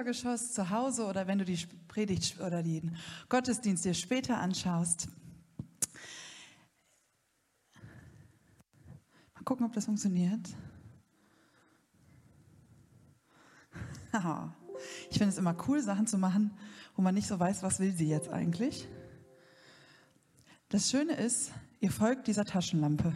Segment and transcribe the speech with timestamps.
[0.00, 2.96] Untergeschoss zu Hause oder wenn du die Predigt oder den
[3.28, 5.08] Gottesdienst dir später anschaust.
[9.34, 10.48] Mal gucken, ob das funktioniert.
[15.10, 16.56] Ich finde es immer cool, Sachen zu machen,
[16.96, 18.88] wo man nicht so weiß, was will sie jetzt eigentlich.
[20.70, 23.14] Das Schöne ist, ihr folgt dieser Taschenlampe.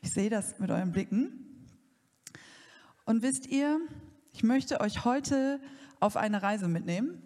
[0.00, 1.66] Ich sehe das mit euren Blicken.
[3.04, 3.78] Und wisst ihr,
[4.32, 5.60] ich möchte euch heute
[6.00, 7.22] auf eine Reise mitnehmen.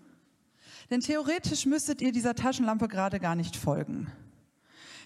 [0.91, 4.13] Denn theoretisch müsstet ihr dieser Taschenlampe gerade gar nicht folgen.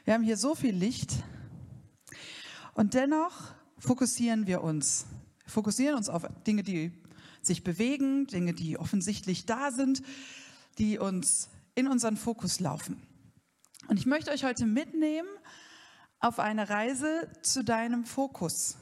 [0.04, 1.22] Wir haben hier so viel Licht.
[2.74, 5.06] Und dennoch fokussieren wir uns.
[5.44, 6.92] Wir fokussieren uns auf Dinge, die
[7.42, 10.02] sich bewegen, Dinge, die offensichtlich da sind,
[10.78, 13.02] die uns in unseren Fokus laufen.
[13.88, 15.28] Und ich möchte euch heute mitnehmen
[16.20, 18.76] auf eine Reise zu deinem Fokus.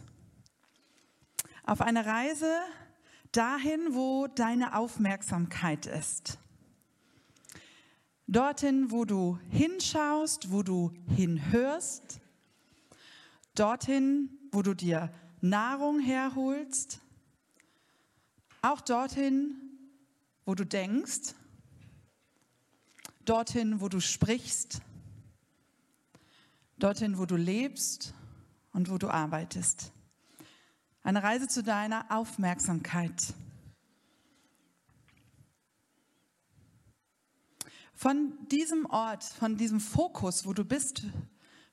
[1.64, 2.50] Auf eine Reise
[3.36, 6.38] dahin, wo deine Aufmerksamkeit ist.
[8.26, 12.20] Dorthin, wo du hinschaust, wo du hinhörst.
[13.54, 17.00] Dorthin, wo du dir Nahrung herholst.
[18.62, 19.54] Auch dorthin,
[20.44, 21.34] wo du denkst.
[23.24, 24.80] Dorthin, wo du sprichst.
[26.78, 28.12] Dorthin, wo du lebst
[28.72, 29.92] und wo du arbeitest.
[31.06, 33.32] Eine Reise zu deiner Aufmerksamkeit.
[37.94, 41.04] Von diesem Ort, von diesem Fokus, wo du bist,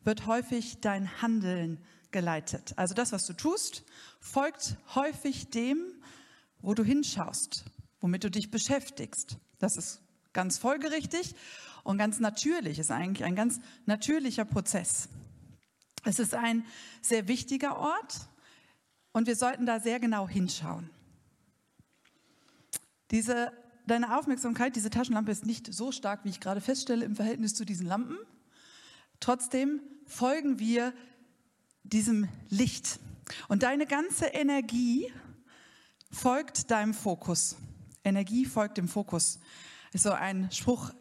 [0.03, 2.73] wird häufig dein Handeln geleitet.
[2.75, 3.83] Also das, was du tust,
[4.19, 5.79] folgt häufig dem,
[6.61, 7.65] wo du hinschaust,
[8.01, 9.39] womit du dich beschäftigst.
[9.57, 9.99] Das ist
[10.33, 11.33] ganz folgerichtig
[11.83, 15.09] und ganz natürlich, ist eigentlich ein ganz natürlicher Prozess.
[16.03, 16.63] Es ist ein
[17.01, 18.29] sehr wichtiger Ort,
[19.13, 20.89] und wir sollten da sehr genau hinschauen.
[23.11, 23.51] Diese,
[23.85, 27.63] deine Aufmerksamkeit, diese Taschenlampe ist nicht so stark, wie ich gerade feststelle, im Verhältnis zu
[27.63, 28.17] diesen Lampen.
[29.19, 30.93] Trotzdem folgen wir
[31.83, 32.99] diesem Licht.
[33.47, 35.13] Und deine ganze Energie
[36.11, 37.55] folgt deinem Fokus.
[38.03, 39.39] Energie folgt dem Fokus.
[39.93, 40.91] Ist so ein Spruch,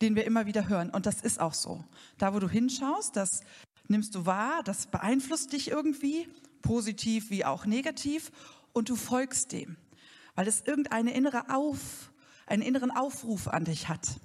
[0.00, 0.90] den wir immer wieder hören.
[0.90, 1.84] Und das ist auch so.
[2.18, 3.42] Da, wo du hinschaust, das
[3.88, 6.28] nimmst du wahr, das beeinflusst dich irgendwie
[6.62, 8.30] positiv wie auch negativ,
[8.72, 9.76] und du folgst dem,
[10.34, 12.12] weil es irgendeine innere Auf,
[12.46, 14.20] einen inneren Aufruf an dich hat.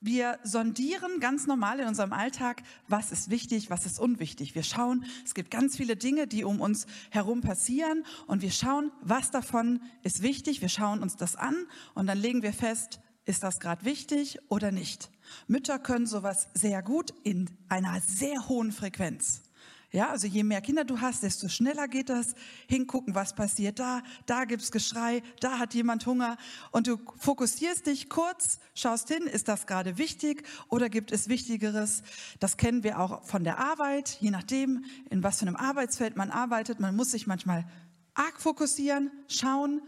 [0.00, 4.54] Wir sondieren ganz normal in unserem Alltag, was ist wichtig, was ist unwichtig.
[4.54, 8.92] Wir schauen, es gibt ganz viele Dinge, die um uns herum passieren und wir schauen,
[9.02, 10.62] was davon ist wichtig.
[10.62, 14.72] Wir schauen uns das an und dann legen wir fest, ist das gerade wichtig oder
[14.72, 15.10] nicht?
[15.46, 19.42] Mütter können sowas sehr gut in einer sehr hohen Frequenz.
[19.90, 22.34] Ja, also je mehr Kinder du hast, desto schneller geht das.
[22.68, 26.38] Hingucken, was passiert da, da gibt's Geschrei, da hat jemand Hunger
[26.72, 32.02] und du fokussierst dich kurz, schaust hin, ist das gerade wichtig oder gibt es Wichtigeres?
[32.40, 36.30] Das kennen wir auch von der Arbeit, je nachdem, in was für einem Arbeitsfeld man
[36.30, 36.80] arbeitet.
[36.80, 37.66] Man muss sich manchmal
[38.14, 39.82] arg fokussieren, schauen,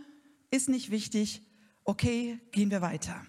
[0.51, 1.43] ist nicht wichtig,
[1.91, 3.21] okay, gehen wir weiter.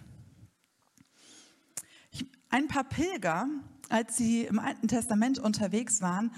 [2.49, 3.47] Ein paar Pilger,
[3.89, 6.31] als sie im Alten Testament unterwegs waren,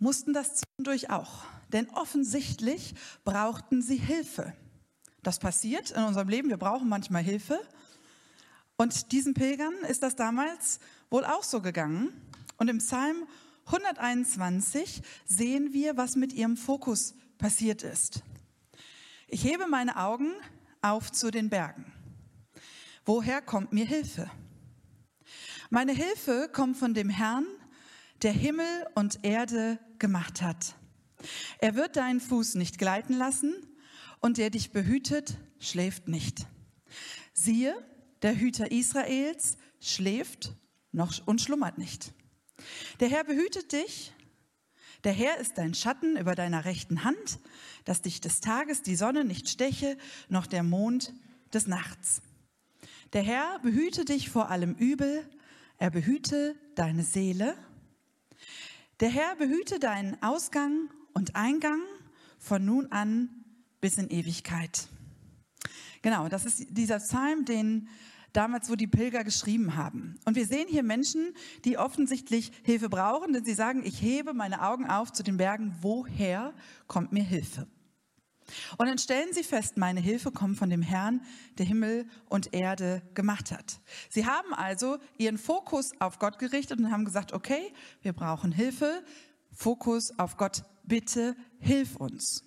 [0.00, 1.44] mussten das zwischendurch auch.
[1.68, 2.94] Denn offensichtlich
[3.24, 4.54] brauchten sie Hilfe.
[5.22, 7.60] Das passiert in unserem Leben, wir brauchen manchmal Hilfe.
[8.76, 12.08] Und diesen Pilgern ist das damals wohl auch so gegangen.
[12.56, 13.24] Und im Psalm
[13.66, 18.24] 121 sehen wir, was mit ihrem Fokus passiert ist.
[19.28, 20.32] Ich hebe meine Augen
[20.82, 21.92] auf zu den Bergen.
[23.04, 24.30] Woher kommt mir Hilfe?
[25.70, 27.46] Meine Hilfe kommt von dem Herrn,
[28.22, 30.74] der Himmel und Erde gemacht hat.
[31.58, 33.54] Er wird deinen Fuß nicht gleiten lassen
[34.20, 36.46] und der dich behütet, schläft nicht.
[37.32, 37.74] Siehe,
[38.22, 40.54] der Hüter Israels schläft
[40.92, 42.12] noch und schlummert nicht.
[43.00, 44.12] Der Herr behütet dich.
[45.06, 47.38] Der Herr ist dein Schatten über deiner rechten Hand,
[47.84, 49.96] dass dich des Tages die Sonne nicht steche,
[50.28, 51.14] noch der Mond
[51.54, 52.22] des Nachts.
[53.12, 55.24] Der Herr behüte dich vor allem Übel,
[55.78, 57.56] er behüte deine Seele.
[58.98, 61.82] Der Herr behüte deinen Ausgang und Eingang
[62.40, 63.28] von nun an
[63.80, 64.88] bis in Ewigkeit.
[66.02, 67.88] Genau, das ist dieser Psalm, den
[68.36, 70.18] damals, wo die Pilger geschrieben haben.
[70.24, 71.34] Und wir sehen hier Menschen,
[71.64, 75.74] die offensichtlich Hilfe brauchen, denn sie sagen, ich hebe meine Augen auf zu den Bergen,
[75.80, 76.52] woher
[76.86, 77.66] kommt mir Hilfe?
[78.76, 81.20] Und dann stellen sie fest, meine Hilfe kommt von dem Herrn,
[81.58, 83.80] der Himmel und Erde gemacht hat.
[84.08, 87.72] Sie haben also ihren Fokus auf Gott gerichtet und haben gesagt, okay,
[88.02, 89.02] wir brauchen Hilfe,
[89.52, 92.44] Fokus auf Gott, bitte hilf uns.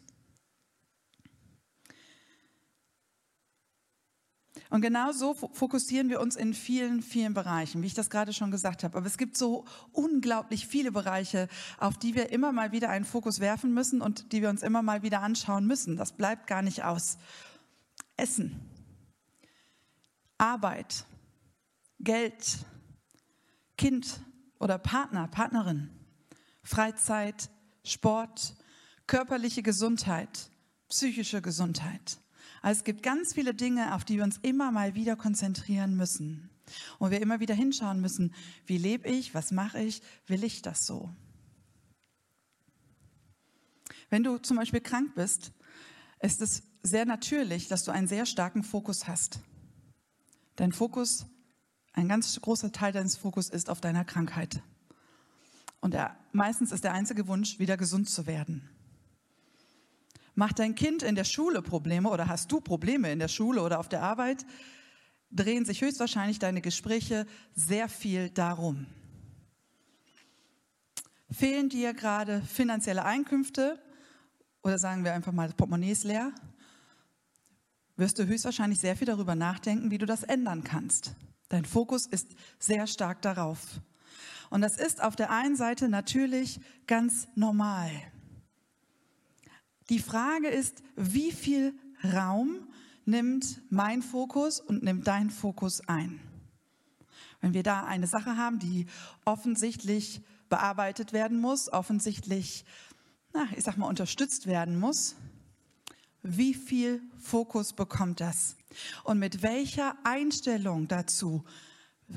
[4.70, 8.52] Und genau so fokussieren wir uns in vielen, vielen Bereichen, wie ich das gerade schon
[8.52, 8.98] gesagt habe.
[8.98, 11.48] Aber es gibt so unglaublich viele Bereiche,
[11.80, 14.84] auf die wir immer mal wieder einen Fokus werfen müssen und die wir uns immer
[14.84, 15.98] mal wieder anschauen müssen.
[15.98, 17.18] Das bleibt gar nicht aus.
[18.16, 18.60] Essen,
[20.38, 21.06] Arbeit,
[22.00, 22.60] Geld,
[23.76, 24.20] Kind
[24.60, 25.90] oder Partner, Partnerin,
[26.62, 27.50] Freizeit,
[27.84, 28.56] Sport,
[29.08, 30.52] körperliche Gesundheit,
[30.90, 32.20] psychische Gesundheit.
[32.62, 36.50] Also es gibt ganz viele Dinge, auf die wir uns immer mal wieder konzentrieren müssen.
[37.00, 38.34] Und wir immer wieder hinschauen müssen,
[38.66, 41.10] wie lebe ich, was mache ich, will ich das so?
[44.10, 45.52] Wenn du zum Beispiel krank bist,
[46.20, 49.40] ist es sehr natürlich, dass du einen sehr starken Fokus hast.
[50.56, 51.26] Dein Fokus,
[51.94, 54.62] ein ganz großer Teil deines Fokus ist auf deiner Krankheit.
[55.80, 58.70] Und er, meistens ist der einzige Wunsch, wieder gesund zu werden.
[60.40, 63.78] Macht dein Kind in der Schule Probleme oder hast du Probleme in der Schule oder
[63.78, 64.46] auf der Arbeit,
[65.32, 67.26] drehen sich höchstwahrscheinlich deine Gespräche
[67.56, 68.86] sehr viel darum.
[71.30, 73.84] Fehlen dir gerade finanzielle Einkünfte
[74.64, 76.32] oder sagen wir einfach mal, das Portemonnaie ist leer,
[77.98, 81.16] wirst du höchstwahrscheinlich sehr viel darüber nachdenken, wie du das ändern kannst.
[81.50, 83.82] Dein Fokus ist sehr stark darauf.
[84.50, 87.92] Und das ist auf der einen Seite natürlich ganz normal.
[89.90, 92.68] Die Frage ist, wie viel Raum
[93.06, 96.20] nimmt mein Fokus und nimmt dein Fokus ein?
[97.42, 98.86] Wenn wir da eine Sache haben, die
[99.26, 102.66] offensichtlich bearbeitet werden muss, offensichtlich,
[103.34, 105.16] na, ich sag mal, unterstützt werden muss,
[106.22, 108.58] wie viel Fokus bekommt das?
[109.04, 111.44] Und mit welcher Einstellung dazu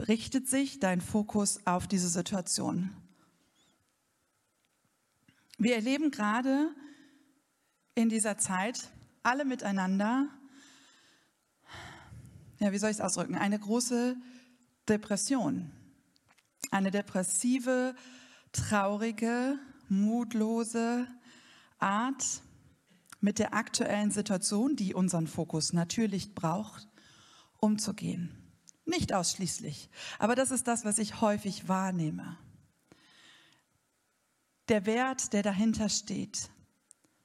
[0.09, 2.91] richtet sich dein Fokus auf diese Situation?
[5.57, 6.75] Wir erleben gerade
[7.95, 8.91] in dieser Zeit
[9.23, 10.29] alle miteinander,
[12.59, 14.17] ja, wie soll ich es ausdrücken, eine große
[14.89, 15.71] Depression.
[16.71, 17.95] Eine depressive,
[18.53, 19.59] traurige,
[19.89, 21.07] mutlose
[21.79, 22.43] Art
[23.21, 26.89] mit der aktuellen Situation, die unseren Fokus natürlich braucht,
[27.59, 28.37] umzugehen.
[28.85, 32.37] Nicht ausschließlich, aber das ist das, was ich häufig wahrnehme.
[34.69, 36.51] Der Wert, der dahinter steht,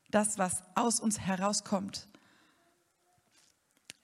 [0.10, 2.08] das, was aus uns herauskommt,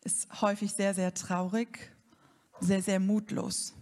[0.04, 1.92] ist häufig sehr, sehr traurig,
[2.60, 3.74] sehr, sehr mutlos.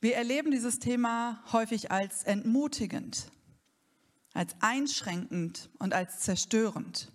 [0.00, 3.30] Wir erleben dieses Thema häufig als entmutigend,
[4.34, 7.10] als einschränkend und als zerstörend.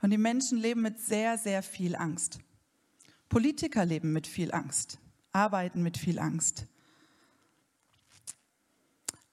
[0.00, 2.38] Und die Menschen leben mit sehr, sehr viel Angst.
[3.28, 4.98] Politiker leben mit viel Angst,
[5.32, 6.66] arbeiten mit viel Angst.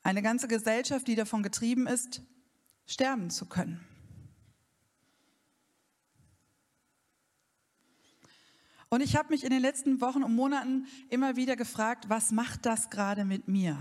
[0.04, 2.22] Eine ganze Gesellschaft, die davon getrieben ist,
[2.88, 3.86] sterben zu können.
[8.90, 12.66] Und ich habe mich in den letzten Wochen und Monaten immer wieder gefragt, was macht
[12.66, 13.78] das gerade mit mir?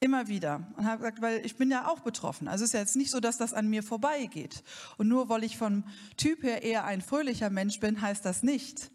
[0.00, 0.66] Immer wieder.
[0.76, 2.48] Und habe gesagt, weil ich bin ja auch betroffen.
[2.48, 4.62] Also es ist ja jetzt nicht so, dass das an mir vorbeigeht.
[4.96, 5.84] Und nur weil ich vom
[6.16, 8.90] Typ her eher ein fröhlicher Mensch bin, heißt das nicht,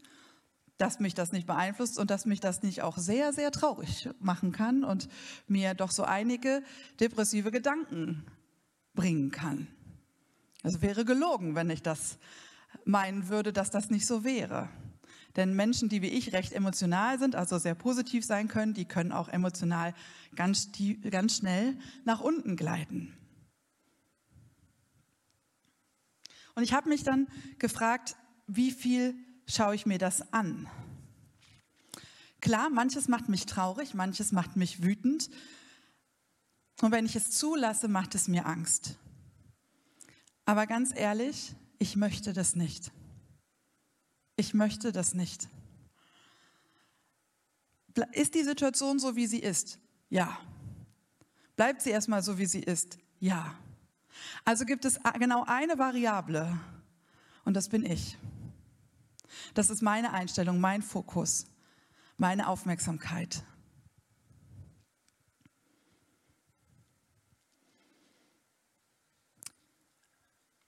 [0.80, 4.54] dass mich das nicht beeinflusst und dass mich das nicht auch sehr, sehr traurig machen
[4.54, 5.10] kann und
[5.48, 6.64] mir doch so einige
[7.00, 8.26] depressive Gedanken
[8.94, 9.68] bringen kann.
[10.64, 12.18] Es wäre gelogen, wenn ich das
[12.86, 14.70] meinen würde, dass das nicht so wäre.
[15.36, 19.12] Denn Menschen, die wie ich recht emotional sind, also sehr positiv sein können, die können
[19.12, 19.94] auch emotional
[20.36, 20.70] ganz,
[21.12, 23.16] ganz schnell nach unten gleiten.
[26.56, 28.16] Und ich habe mich dann gefragt,
[28.48, 29.16] wie viel
[29.50, 30.70] schaue ich mir das an.
[32.42, 35.30] Klar, manches macht mich traurig, manches macht mich wütend.
[36.82, 38.96] Und wenn ich es zulasse, macht es mir Angst.
[40.46, 42.92] Aber ganz ehrlich, ich möchte das nicht.
[44.38, 45.50] Ich möchte das nicht.
[48.14, 49.80] Ist die Situation so, wie sie ist?
[50.10, 50.40] Ja.
[51.58, 52.98] Bleibt sie erstmal so, wie sie ist?
[53.20, 53.54] Ja.
[54.46, 56.58] Also gibt es genau eine Variable
[57.44, 58.18] und das bin ich.
[59.54, 61.46] Das ist meine Einstellung, mein Fokus,
[62.18, 63.44] meine Aufmerksamkeit.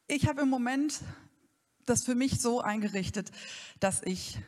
[0.08, 1.00] Ich habe im Moment
[1.86, 3.32] das für mich so eingerichtet,
[3.80, 4.40] dass ich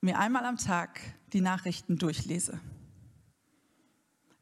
[0.00, 1.00] mir einmal am Tag
[1.32, 2.60] die Nachrichten durchlese.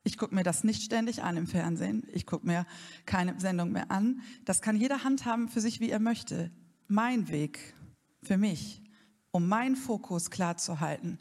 [0.04, 2.06] Ich gucke mir das nicht ständig an im Fernsehen.
[2.12, 2.64] Ich gucke mir
[3.06, 4.22] keine Sendung mehr an.
[4.44, 6.50] Das kann jeder handhaben für sich, wie er möchte.
[6.86, 7.74] Mein Weg
[8.26, 8.82] für mich,
[9.30, 11.18] um meinen Fokus klar zu halten.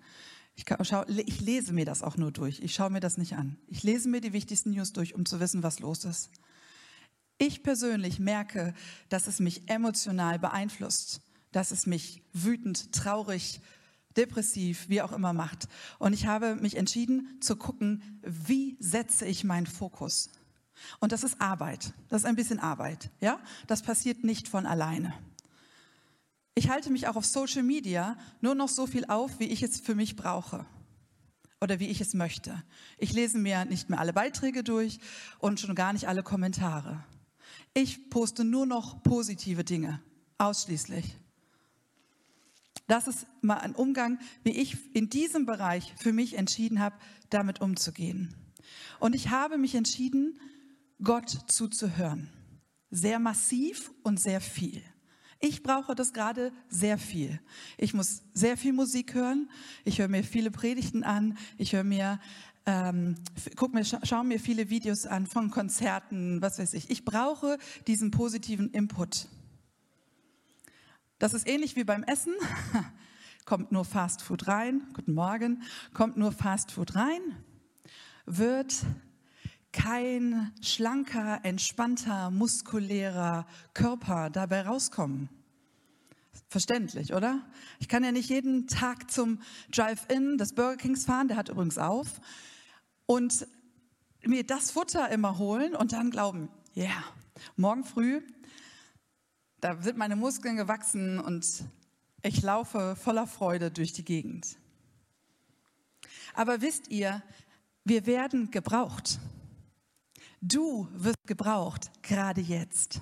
[0.56, 2.62] Ich, kann, schau, ich lese mir das auch nur durch.
[2.62, 3.58] Ich schaue mir das nicht an.
[3.68, 6.30] Ich lese mir die wichtigsten News durch, um zu wissen, was los ist.
[7.38, 8.74] Ich persönlich merke,
[9.10, 11.22] dass es mich emotional beeinflusst,
[11.52, 13.60] dass es mich wütend, traurig,
[14.16, 15.68] depressiv, wie auch immer macht.
[16.00, 20.30] Und ich habe mich entschieden zu gucken, wie setze ich meinen Fokus.
[21.00, 21.94] Und das ist Arbeit.
[22.10, 23.10] Das ist ein bisschen Arbeit.
[23.20, 25.14] Ja, das passiert nicht von alleine.
[26.58, 29.80] Ich halte mich auch auf Social Media nur noch so viel auf, wie ich es
[29.80, 30.66] für mich brauche
[31.60, 32.64] oder wie ich es möchte.
[32.98, 35.00] Ich lese mir nicht mehr alle Beiträge durch
[35.40, 37.04] und schon gar nicht alle Kommentare.
[37.74, 40.02] Ich poste nur noch positive Dinge,
[40.38, 41.18] ausschließlich.
[42.88, 46.96] Das ist mal ein Umgang, wie ich in diesem Bereich für mich entschieden habe,
[47.30, 48.34] damit umzugehen.
[49.02, 50.40] Und ich habe mich entschieden,
[51.04, 52.30] Gott zuzuhören.
[52.92, 54.82] Sehr massiv und sehr viel.
[55.46, 57.40] Ich brauche das gerade sehr viel.
[57.78, 59.48] Ich muss sehr viel Musik hören.
[59.84, 61.38] Ich höre mir viele Predigten an.
[61.60, 62.20] Ich höre mir,
[62.66, 63.14] ähm,
[63.56, 66.90] guck mir, scha schaue mir viele Videos an von Konzerten, was weiß ich.
[66.90, 69.28] Ich brauche diesen positiven Input.
[71.20, 72.34] Das ist ähnlich wie beim Essen.
[73.46, 75.62] kommt nur Fast Food rein, guten Morgen,
[75.94, 77.22] kommt nur Fast Food rein,
[78.26, 78.74] wird
[79.76, 85.30] kein schlanker, entspannter, muskulärer Körper dabei rauskommen.
[86.56, 87.46] Verständlich, oder?
[87.80, 91.78] Ich kann ja nicht jeden Tag zum Drive-In des Burger Kings fahren, der hat übrigens
[91.78, 92.08] auf,
[93.06, 93.46] und
[94.24, 97.04] mir das Futter immer holen und dann glauben, ja, yeah,
[97.58, 98.22] morgen früh
[99.66, 101.66] da sind meine Muskeln gewachsen und
[102.22, 104.58] ich laufe voller Freude durch die Gegend.
[106.36, 107.24] Aber wisst ihr,
[107.84, 109.20] wir werden gebraucht.
[110.40, 113.02] Du wirst gebraucht, gerade jetzt,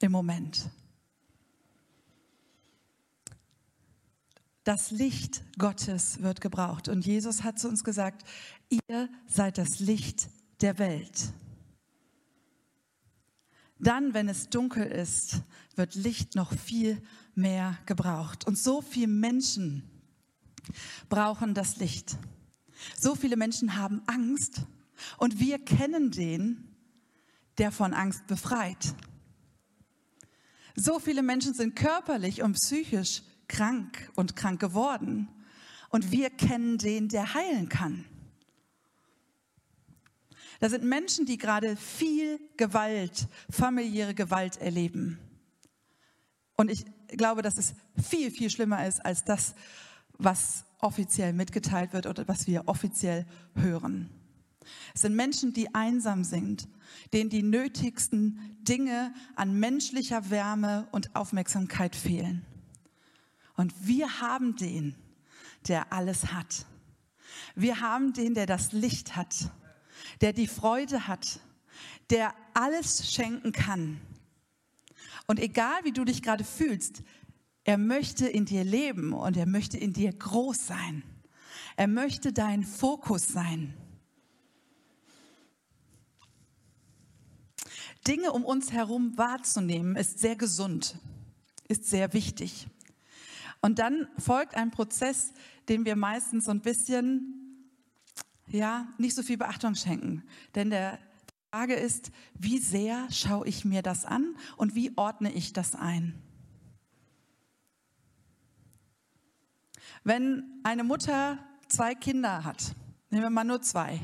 [0.00, 0.68] im Moment.
[4.68, 6.88] Das Licht Gottes wird gebraucht.
[6.88, 8.28] Und Jesus hat zu uns gesagt,
[8.68, 10.28] ihr seid das Licht
[10.60, 11.32] der Welt.
[13.78, 15.40] Dann, wenn es dunkel ist,
[15.74, 17.00] wird Licht noch viel
[17.34, 18.46] mehr gebraucht.
[18.46, 19.84] Und so viele Menschen
[21.08, 22.18] brauchen das Licht.
[22.94, 24.66] So viele Menschen haben Angst
[25.16, 26.76] und wir kennen den,
[27.56, 28.94] der von Angst befreit.
[30.76, 35.28] So viele Menschen sind körperlich und psychisch krank und krank geworden
[35.90, 38.04] und wir kennen den, der heilen kann.
[40.60, 45.18] Da sind Menschen, die gerade viel Gewalt, familiäre Gewalt erleben.
[46.56, 49.54] Und ich glaube, dass es viel, viel schlimmer ist als das,
[50.18, 53.24] was offiziell mitgeteilt wird oder was wir offiziell
[53.54, 54.10] hören.
[54.94, 56.68] Es sind Menschen, die einsam sind,
[57.12, 62.44] denen die nötigsten Dinge an menschlicher Wärme und Aufmerksamkeit fehlen.
[63.58, 64.94] Und wir haben den,
[65.68, 66.64] der alles hat.
[67.54, 69.50] Wir haben den, der das Licht hat
[70.20, 71.40] der die Freude hat,
[72.10, 74.00] der alles schenken kann.
[75.26, 77.02] Und egal wie du dich gerade fühlst,
[77.64, 81.02] er möchte in dir leben und er möchte in dir groß sein.
[81.76, 83.74] Er möchte dein Fokus sein.
[88.06, 90.98] Dinge um uns herum wahrzunehmen, ist sehr gesund,
[91.68, 92.68] ist sehr wichtig.
[93.60, 95.32] Und dann folgt ein Prozess,
[95.68, 97.38] den wir meistens so ein bisschen
[98.50, 100.24] ja, nicht so viel Beachtung schenken.
[100.54, 100.98] Denn der
[101.50, 106.22] Frage ist, wie sehr schaue ich mir das an und wie ordne ich das ein?
[110.04, 111.38] Wenn eine Mutter
[111.68, 112.74] zwei Kinder hat,
[113.10, 114.00] nehmen wir mal nur zwei,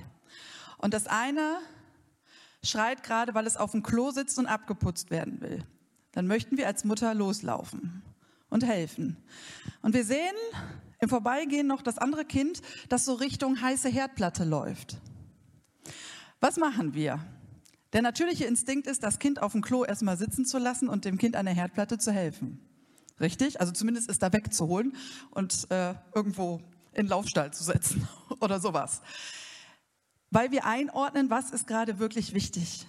[0.79, 1.59] und das eine
[2.63, 5.65] schreit gerade, weil es auf dem Klo sitzt und abgeputzt werden will,
[6.13, 8.03] dann möchten wir als Mutter loslaufen
[8.55, 9.17] und helfen.
[9.83, 10.37] Und wir sehen,
[11.01, 14.97] im Vorbeigehen noch das andere Kind, das so Richtung heiße Herdplatte läuft.
[16.41, 17.19] Was machen wir?
[17.93, 21.19] Der natürliche Instinkt ist, das Kind auf dem Klo erstmal sitzen zu lassen und dem
[21.19, 22.61] Kind an der Herdplatte zu helfen.
[23.19, 23.61] Richtig?
[23.61, 24.97] Also zumindest ist da wegzuholen
[25.31, 26.61] und äh, irgendwo
[26.93, 28.07] in Laufstall zu setzen
[28.41, 29.03] oder sowas.
[30.31, 32.87] Weil wir einordnen, was ist gerade wirklich wichtig.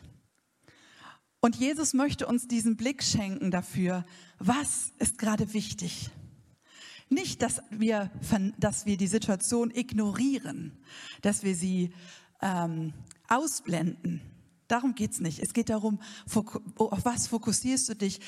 [1.46, 4.04] Und Jesus möchte uns diesen Blick schenken dafür,
[4.40, 6.10] was ist gerade wichtig.
[7.08, 8.10] Nicht, dass wir,
[8.58, 10.76] dass wir die Situation ignorieren,
[11.22, 11.94] dass wir sie
[12.42, 12.96] ähm,
[13.28, 14.22] ausblenden.
[14.68, 15.38] Darum geht es nicht.
[15.38, 16.02] Es geht darum,
[16.34, 18.22] auf was fokussierst du dich?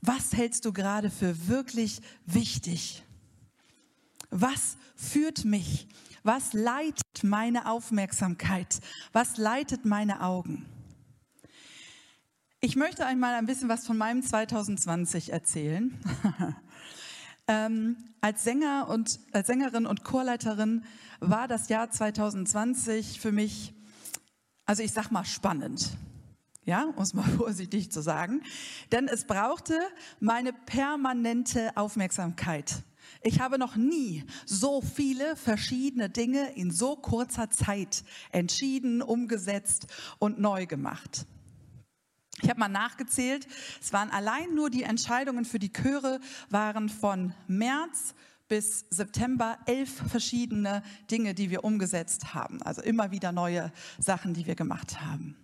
[0.00, 3.04] Was hältst du gerade für wirklich wichtig?
[4.30, 5.88] Was führt mich?
[6.22, 8.80] Was leitet meine Aufmerksamkeit?
[9.12, 10.71] Was leitet meine Augen?
[12.64, 15.98] Ich möchte einmal ein bisschen was von meinem 2020 erzählen.
[17.48, 20.84] ähm, als Sänger und als Sängerin und Chorleiterin
[21.18, 23.74] war das Jahr 2020 für mich,
[24.64, 25.90] also ich sag mal spannend.
[26.64, 28.42] Ja, um es mal vorsichtig zu sagen.
[28.92, 29.76] Denn es brauchte
[30.20, 32.84] meine permanente Aufmerksamkeit.
[33.22, 39.88] Ich habe noch nie so viele verschiedene Dinge in so kurzer Zeit entschieden, umgesetzt
[40.20, 41.26] und neu gemacht.
[42.42, 43.46] Ich habe mal nachgezählt,
[43.80, 46.20] es waren allein nur die Entscheidungen für die Chöre
[46.50, 48.14] waren von März
[48.48, 52.60] bis September elf verschiedene Dinge, die wir umgesetzt haben.
[52.62, 55.36] Also immer wieder neue Sachen, die wir gemacht haben.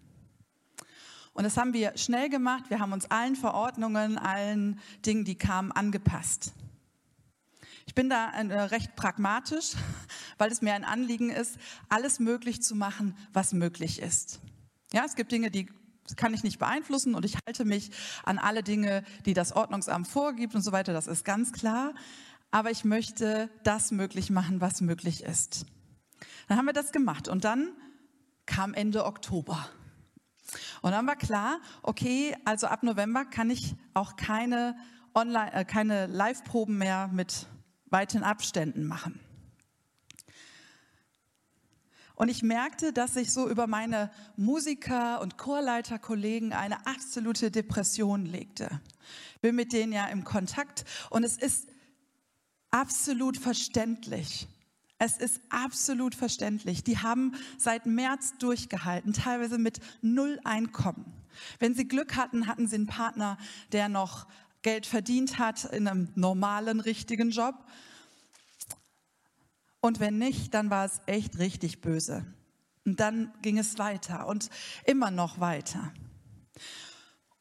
[1.32, 2.64] Und das haben wir schnell gemacht.
[2.68, 6.52] Wir haben uns allen Verordnungen, allen Dingen, die kamen, angepasst.
[7.86, 9.74] Ich bin da äh, recht pragmatisch,
[10.38, 14.40] weil es mir ein Anliegen ist, alles möglich zu machen, was möglich ist.
[14.92, 15.68] Ja, es gibt Dinge, die
[16.16, 17.90] kann ich nicht beeinflussen und ich halte mich
[18.24, 20.92] an alle Dinge, die das Ordnungsamt vorgibt und so weiter.
[20.92, 21.94] Das ist ganz klar.
[22.50, 25.66] Aber ich möchte das möglich machen, was möglich ist.
[26.48, 27.72] Dann haben wir das gemacht und dann
[28.46, 29.68] kam Ende Oktober.
[30.80, 34.76] Und dann war klar, okay, also ab November kann ich auch keine
[35.14, 37.48] äh, keine Live-Proben mehr mit
[37.86, 39.20] weiten Abständen machen.
[42.18, 48.80] Und ich merkte, dass sich so über meine Musiker- und Chorleiterkollegen eine absolute Depression legte.
[49.36, 51.68] Ich bin mit denen ja im Kontakt und es ist
[52.72, 54.48] absolut verständlich.
[54.98, 56.82] Es ist absolut verständlich.
[56.82, 61.04] Die haben seit März durchgehalten, teilweise mit null Einkommen.
[61.60, 63.38] Wenn sie Glück hatten, hatten sie einen Partner,
[63.70, 64.26] der noch
[64.62, 67.54] Geld verdient hat in einem normalen, richtigen Job.
[69.80, 72.24] Und wenn nicht, dann war es echt richtig böse.
[72.84, 74.50] Und dann ging es weiter und
[74.84, 75.92] immer noch weiter.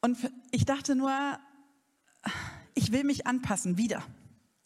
[0.00, 0.18] Und
[0.50, 1.38] ich dachte nur,
[2.74, 4.02] ich will mich anpassen, wieder.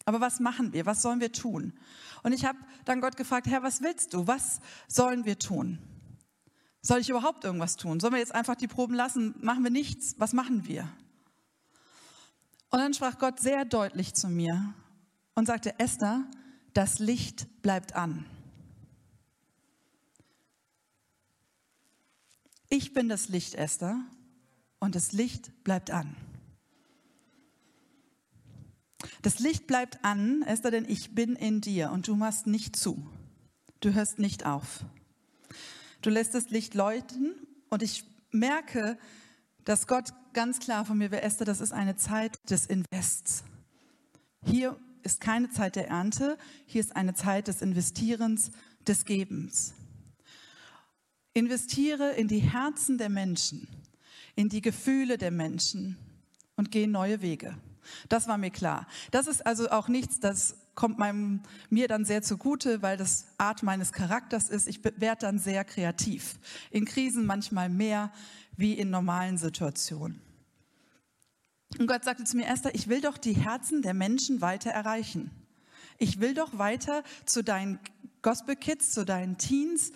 [0.05, 0.87] Aber was machen wir?
[0.87, 1.73] Was sollen wir tun?
[2.23, 4.27] Und ich habe dann Gott gefragt, Herr, was willst du?
[4.27, 5.79] Was sollen wir tun?
[6.83, 8.01] Soll ich überhaupt irgendwas tun?
[8.01, 9.35] Sollen wir jetzt einfach die Proben lassen?
[9.41, 10.17] Machen wir nichts?
[10.19, 10.89] Was machen wir?
[12.71, 14.75] Und dann sprach Gott sehr deutlich zu mir
[15.35, 16.25] und sagte, Esther,
[16.75, 18.27] das Licht bleibt an.
[22.69, 24.01] Ich bin das Licht, Esther,
[24.79, 26.17] und das Licht bleibt an.
[29.21, 33.07] Das Licht bleibt an, Esther, denn ich bin in dir und du machst nicht zu.
[33.81, 34.85] Du hörst nicht auf.
[36.01, 37.35] Du lässt das Licht läuten
[37.69, 38.99] und ich merke,
[39.65, 43.45] dass Gott ganz klar von mir will, Esther, das ist eine Zeit des Invests.
[44.45, 48.51] Hier ist keine Zeit der Ernte, hier ist eine Zeit des Investierens,
[48.87, 49.75] des Gebens.
[51.35, 53.67] Investiere in die Herzen der Menschen,
[54.35, 55.97] in die Gefühle der Menschen
[56.57, 57.57] und gehe neue Wege.
[58.09, 58.87] Das war mir klar.
[59.11, 63.63] Das ist also auch nichts, das kommt meinem, mir dann sehr zugute, weil das Art
[63.63, 64.69] meines Charakters ist.
[64.69, 66.39] Ich werde dann sehr kreativ.
[66.71, 68.13] In Krisen manchmal mehr
[68.57, 70.21] wie in normalen Situationen.
[71.79, 75.31] Und Gott sagte zu mir, Esther, ich will doch die Herzen der Menschen weiter erreichen.
[75.99, 77.79] Ich will doch weiter zu deinen
[78.23, 79.93] Gospel Kids, zu deinen Teens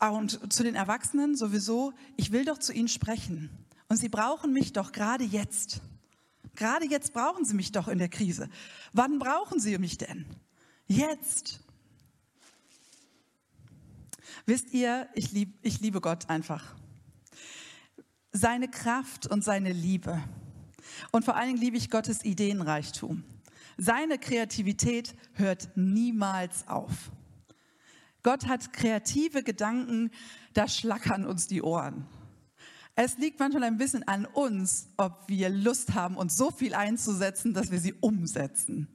[0.00, 1.92] und zu den Erwachsenen sowieso.
[2.16, 3.50] Ich will doch zu ihnen sprechen.
[3.88, 5.80] Und sie brauchen mich doch gerade jetzt.
[6.54, 8.48] Gerade jetzt brauchen sie mich doch in der Krise.
[8.92, 10.26] Wann brauchen sie mich denn?
[10.86, 11.60] Jetzt.
[14.44, 16.74] Wisst ihr, ich, lieb, ich liebe Gott einfach.
[18.32, 20.22] Seine Kraft und seine Liebe.
[21.10, 23.24] Und vor allen Dingen liebe ich Gottes Ideenreichtum.
[23.76, 27.12] Seine Kreativität hört niemals auf.
[28.22, 30.10] Gott hat kreative Gedanken,
[30.52, 32.06] da schlackern uns die Ohren.
[32.96, 37.54] Es liegt manchmal ein bisschen an uns, ob wir Lust haben, uns so viel einzusetzen,
[37.54, 38.88] dass wir sie umsetzen.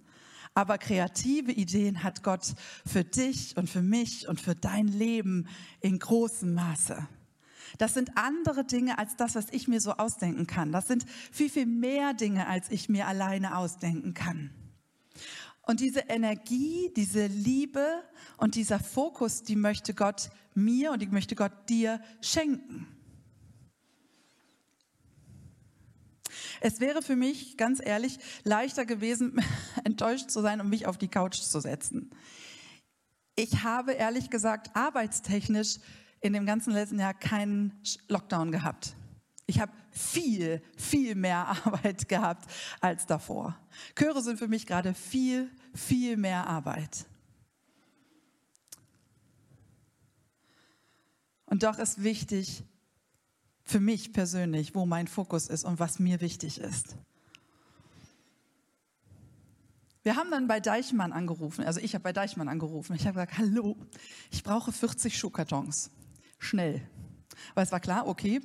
[0.53, 2.53] Aber kreative Ideen hat Gott
[2.85, 5.47] für dich und für mich und für dein Leben
[5.79, 7.07] in großem Maße.
[7.77, 10.71] Das sind andere Dinge als das, was ich mir so ausdenken kann.
[10.71, 14.51] Das sind viel, viel mehr Dinge, als ich mir alleine ausdenken kann.
[15.61, 18.03] Und diese Energie, diese Liebe
[18.37, 22.87] und dieser Fokus, die möchte Gott mir und die möchte Gott dir schenken.
[26.59, 29.41] Es wäre für mich, ganz ehrlich, leichter gewesen,
[29.83, 32.11] enttäuscht zu sein und mich auf die Couch zu setzen.
[33.35, 35.79] Ich habe ehrlich gesagt arbeitstechnisch
[36.23, 37.73] in dem ganzen letzten Jahr keinen
[38.07, 38.95] Lockdown gehabt.
[39.45, 43.59] Ich habe viel, viel mehr Arbeit gehabt als davor.
[43.95, 47.05] Chöre sind für mich gerade viel, viel mehr Arbeit.
[51.45, 52.63] Und doch ist wichtig
[53.65, 56.95] für mich persönlich, wo mein Fokus ist und was mir wichtig ist.
[60.03, 62.95] Wir haben dann bei Deichmann angerufen, also ich habe bei Deichmann angerufen.
[62.95, 63.77] Ich habe gesagt, hallo,
[64.31, 65.91] ich brauche 40 Schuhkartons.
[66.43, 66.81] Schnell.
[67.55, 68.41] Weil es war klar, okay,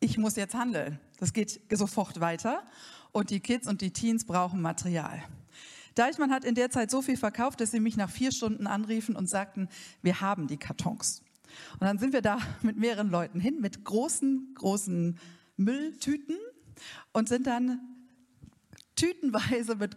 [0.00, 0.98] ich muss jetzt handeln.
[1.18, 2.62] Das geht sofort weiter.
[3.12, 5.22] Und die Kids und die Teens brauchen Material.
[5.94, 9.14] Deichmann hat in der Zeit so viel verkauft, dass sie mich nach vier Stunden anriefen
[9.14, 9.68] und sagten,
[10.02, 11.22] wir haben die Kartons.
[11.74, 15.18] Und dann sind wir da mit mehreren Leuten hin, mit großen, großen
[15.56, 16.36] Mülltüten
[17.12, 17.80] und sind dann
[18.96, 19.96] tütenweise mit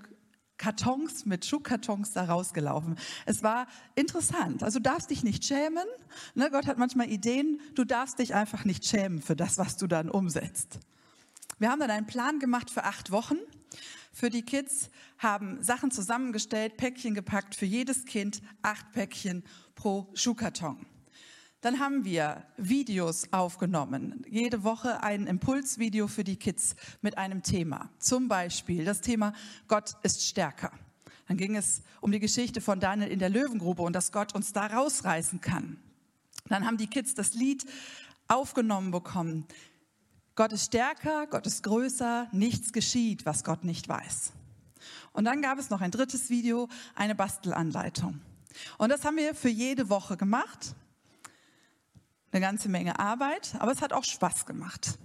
[0.58, 2.98] Kartons, mit Schuhkartons da rausgelaufen.
[3.26, 4.64] Es war interessant.
[4.64, 5.86] Also du darfst dich nicht schämen.
[6.36, 7.60] Ne, Gott hat manchmal Ideen.
[7.76, 10.80] Du darfst dich einfach nicht schämen für das, was du dann umsetzt.
[11.60, 13.38] Wir haben dann einen Plan gemacht für acht Wochen
[14.18, 14.90] für die Kids,
[15.20, 19.44] haben Sachen zusammengestellt, Päckchen gepackt, für jedes Kind acht Päckchen
[19.76, 20.88] pro Schuhkarton.
[21.68, 27.90] Dann haben wir Videos aufgenommen, jede Woche ein Impulsvideo für die Kids mit einem Thema.
[28.00, 29.34] Zum Beispiel das Thema
[29.68, 30.72] Gott ist stärker.
[31.28, 34.54] Dann ging es um die Geschichte von Daniel in der Löwengrube und dass Gott uns
[34.54, 35.76] da rausreißen kann.
[36.48, 37.66] Dann haben die Kids das Lied
[38.30, 39.46] aufgenommen bekommen.
[40.36, 44.32] Gott ist stärker, Gott ist größer, nichts geschieht, was Gott nicht weiß.
[45.12, 48.22] Und dann gab es noch ein drittes Video, eine Bastelanleitung.
[48.78, 50.74] Und das haben wir für jede Woche gemacht
[52.32, 54.98] eine ganze Menge Arbeit, aber es hat auch Spaß gemacht.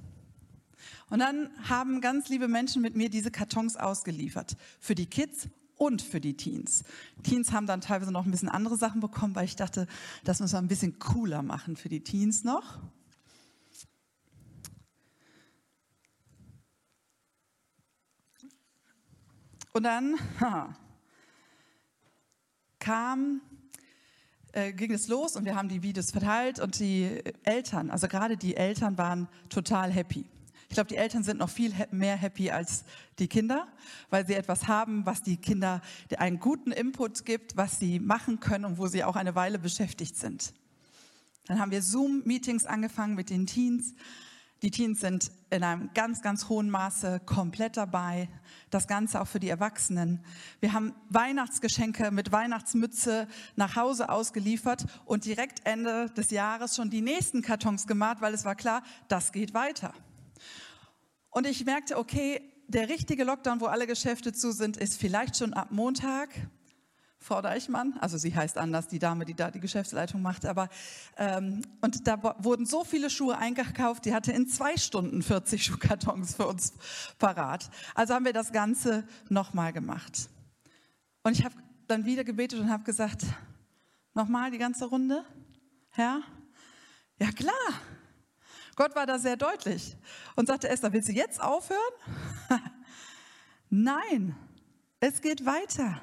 [1.09, 4.57] Und dann haben ganz liebe Menschen mit mir diese Kartons ausgeliefert.
[4.81, 6.85] Für die Kids und für die Teens.
[7.23, 9.87] Teens haben dann teilweise noch ein bisschen andere Sachen bekommen, weil ich dachte,
[10.25, 12.79] das müssen wir ein bisschen cooler machen für die Teens noch.
[19.73, 20.75] Und dann ha,
[22.79, 23.41] kam
[24.53, 28.37] äh, ging es los und wir haben die Videos verteilt und die Eltern, also gerade
[28.37, 30.25] die Eltern waren total happy.
[30.69, 32.85] Ich glaube, die Eltern sind noch viel mehr happy als
[33.19, 33.69] die Kinder,
[34.09, 35.83] weil sie etwas haben, was die Kinder
[36.17, 40.17] einen guten Input gibt, was sie machen können und wo sie auch eine Weile beschäftigt
[40.17, 40.55] sind.
[41.47, 43.95] Dann haben wir Zoom-Meetings angefangen mit den Teens
[44.63, 48.29] die Teens sind in einem ganz, ganz hohen Maße komplett dabei.
[48.71, 50.25] Das Ganze auch für die Erwachsenen.
[50.61, 57.01] Wir haben Weihnachtsgeschenke mit Weihnachtsmütze nach Hause ausgeliefert und direkt Ende des Jahres schon die
[57.01, 59.93] nächsten Kartons gemacht, weil es war klar, das geht weiter.
[61.31, 65.55] Und ich merkte, okay, der richtige Lockdown, wo alle Geschäfte zu sind, ist vielleicht schon
[65.55, 66.31] ab Montag.
[67.23, 70.69] Frau Deichmann, also sie heißt anders, die Dame, die da die Geschäftsleitung macht, aber
[71.17, 76.35] ähm, und da wurden so viele Schuhe eingekauft, die hatte in zwei Stunden 40 Schuhkartons
[76.35, 76.73] für uns
[77.19, 77.71] parat.
[77.95, 80.29] Also haben wir das Ganze nochmal gemacht.
[81.23, 81.55] Und ich habe
[81.87, 83.23] dann wieder gebetet und habe gesagt,
[84.15, 85.25] nochmal die ganze Runde,
[85.91, 86.23] Herr?
[87.21, 87.55] Ja klar.
[88.75, 89.97] Gott war da sehr deutlich
[90.35, 91.79] und sagte, Esther, willst du jetzt aufhören?
[93.71, 94.35] Nein,
[94.99, 96.01] es geht weiter.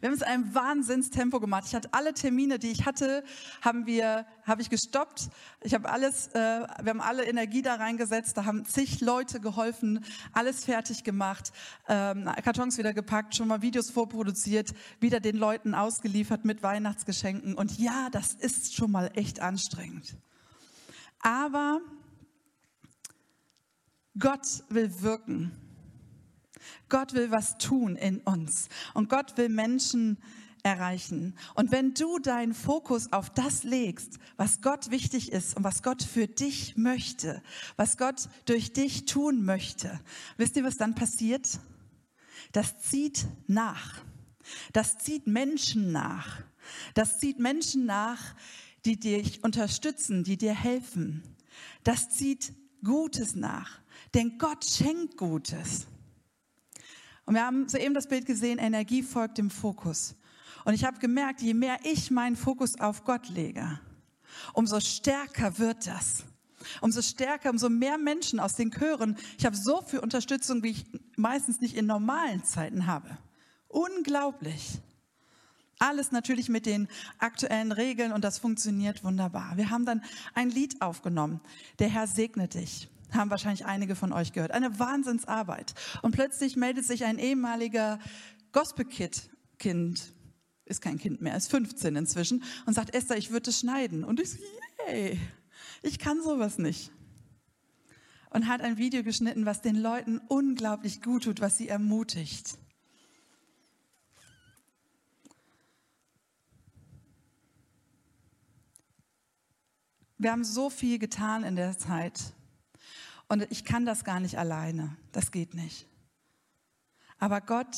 [0.00, 1.64] Wir haben es in einem Wahnsinnstempo gemacht.
[1.66, 3.24] Ich hatte alle Termine, die ich hatte,
[3.62, 5.28] haben wir, habe ich gestoppt.
[5.62, 6.34] Ich habe alles, äh,
[6.82, 8.36] wir haben alle Energie da reingesetzt.
[8.36, 11.52] Da haben zig Leute geholfen, alles fertig gemacht,
[11.88, 17.54] ähm, Kartons wieder gepackt, schon mal Videos vorproduziert, wieder den Leuten ausgeliefert mit Weihnachtsgeschenken.
[17.54, 20.16] Und ja, das ist schon mal echt anstrengend.
[21.20, 21.80] Aber
[24.18, 25.69] Gott will wirken.
[26.88, 30.18] Gott will was tun in uns und Gott will Menschen
[30.62, 31.34] erreichen.
[31.54, 36.02] Und wenn du deinen Fokus auf das legst, was Gott wichtig ist und was Gott
[36.02, 37.42] für dich möchte,
[37.76, 40.00] was Gott durch dich tun möchte,
[40.36, 41.60] wisst ihr, was dann passiert?
[42.52, 44.02] Das zieht nach.
[44.72, 46.42] Das zieht Menschen nach.
[46.94, 48.34] Das zieht Menschen nach,
[48.84, 51.22] die dich unterstützen, die dir helfen.
[51.84, 52.52] Das zieht
[52.82, 53.80] Gutes nach.
[54.14, 55.86] Denn Gott schenkt Gutes.
[57.26, 60.16] Und wir haben soeben das Bild gesehen, Energie folgt dem Fokus.
[60.64, 63.80] Und ich habe gemerkt, je mehr ich meinen Fokus auf Gott lege,
[64.52, 66.24] umso stärker wird das.
[66.82, 69.16] Umso stärker, umso mehr Menschen aus den Chören.
[69.38, 70.84] Ich habe so viel Unterstützung, wie ich
[71.16, 73.16] meistens nicht in normalen Zeiten habe.
[73.68, 74.78] Unglaublich.
[75.78, 79.56] Alles natürlich mit den aktuellen Regeln und das funktioniert wunderbar.
[79.56, 80.02] Wir haben dann
[80.34, 81.40] ein Lied aufgenommen.
[81.78, 84.52] Der Herr segne dich haben wahrscheinlich einige von euch gehört.
[84.52, 85.74] Eine Wahnsinnsarbeit.
[86.02, 87.98] Und plötzlich meldet sich ein ehemaliger
[88.52, 90.12] Gospel-Kid-Kind,
[90.64, 94.04] ist kein Kind mehr, ist 15 inzwischen, und sagt, Esther, ich würde schneiden.
[94.04, 94.38] Und ich so,
[94.88, 95.18] yay,
[95.82, 96.92] ich kann sowas nicht.
[98.30, 102.58] Und hat ein Video geschnitten, was den Leuten unglaublich gut tut, was sie ermutigt.
[110.20, 112.34] wir haben so viel getan in der Zeit.
[113.30, 114.96] Und ich kann das gar nicht alleine.
[115.12, 115.86] Das geht nicht.
[117.20, 117.76] Aber Gott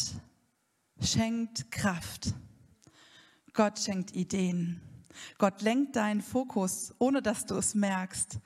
[0.99, 2.33] schenkt Kraft.
[3.53, 4.81] Gott schenkt Ideen.
[5.37, 8.39] Gott lenkt deinen Fokus, ohne dass du es merkst,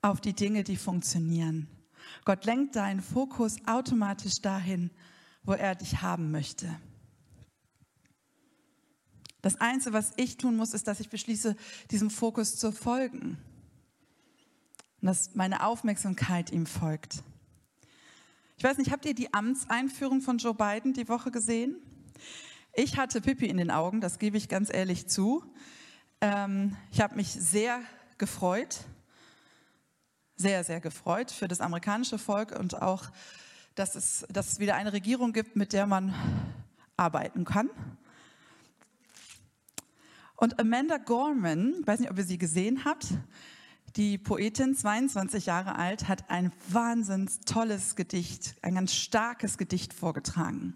[0.00, 1.68] auf die Dinge, die funktionieren.
[2.24, 4.90] Gott lenkt deinen Fokus automatisch dahin,
[5.42, 6.74] wo er dich haben möchte.
[9.42, 11.54] Das Einzige, was ich tun muss, ist, dass ich beschließe,
[11.90, 13.36] diesem Fokus zu folgen.
[15.06, 17.22] Dass meine Aufmerksamkeit ihm folgt.
[18.56, 21.76] Ich weiß nicht, habt ihr die Amtseinführung von Joe Biden die Woche gesehen?
[22.72, 25.44] Ich hatte Pippi in den Augen, das gebe ich ganz ehrlich zu.
[26.20, 27.82] Ähm, ich habe mich sehr
[28.18, 28.80] gefreut,
[30.34, 33.04] sehr, sehr gefreut für das amerikanische Volk und auch,
[33.76, 36.12] dass es, dass es wieder eine Regierung gibt, mit der man
[36.96, 37.70] arbeiten kann.
[40.34, 43.06] Und Amanda Gorman, ich weiß nicht, ob ihr sie gesehen habt,
[43.96, 50.74] die Poetin, 22 Jahre alt, hat ein wahnsinns tolles Gedicht, ein ganz starkes Gedicht vorgetragen.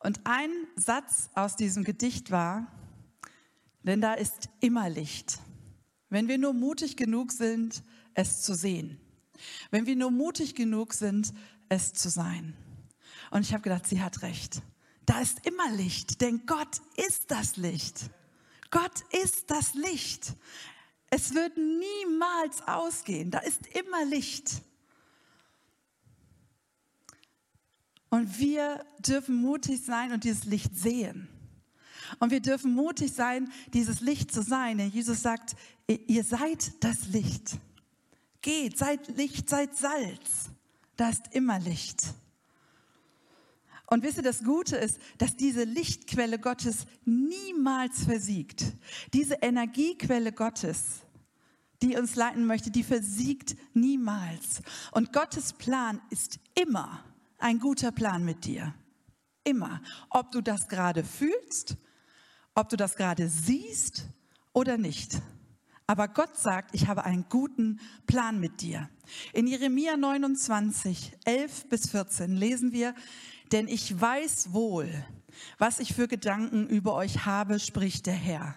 [0.00, 2.66] Und ein Satz aus diesem Gedicht war,
[3.84, 5.38] denn da ist immer Licht.
[6.08, 7.82] Wenn wir nur mutig genug sind,
[8.14, 9.00] es zu sehen.
[9.70, 11.32] Wenn wir nur mutig genug sind,
[11.68, 12.54] es zu sein.
[13.30, 14.62] Und ich habe gedacht, sie hat recht.
[15.06, 18.10] Da ist immer Licht, denn Gott ist das Licht.
[18.70, 20.34] Gott ist das Licht.
[21.14, 23.30] Es wird niemals ausgehen.
[23.30, 24.62] Da ist immer Licht.
[28.10, 31.28] Und wir dürfen mutig sein und dieses Licht sehen.
[32.18, 34.80] Und wir dürfen mutig sein, dieses Licht zu sein.
[34.90, 35.54] Jesus sagt,
[35.86, 37.58] ihr seid das Licht.
[38.42, 40.50] Geht, seid Licht, seid Salz.
[40.96, 42.06] Da ist immer Licht.
[43.86, 48.64] Und wisst ihr, das Gute ist, dass diese Lichtquelle Gottes niemals versiegt.
[49.12, 51.03] Diese Energiequelle Gottes,
[51.82, 54.62] die uns leiten möchte, die versiegt niemals.
[54.92, 57.04] Und Gottes Plan ist immer
[57.38, 58.74] ein guter Plan mit dir.
[59.44, 59.82] Immer.
[60.08, 61.76] Ob du das gerade fühlst,
[62.54, 64.04] ob du das gerade siehst
[64.52, 65.20] oder nicht.
[65.86, 68.88] Aber Gott sagt, ich habe einen guten Plan mit dir.
[69.34, 72.94] In Jeremia 29, 11 bis 14 lesen wir,
[73.52, 74.88] denn ich weiß wohl,
[75.58, 78.56] was ich für Gedanken über euch habe, spricht der Herr.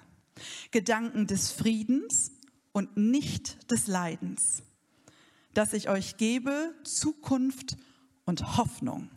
[0.72, 2.32] Gedanken des Friedens
[2.72, 4.64] und nicht des Leidens,
[5.54, 7.78] dass ich euch gebe Zukunft
[8.26, 9.10] und Hoffnung.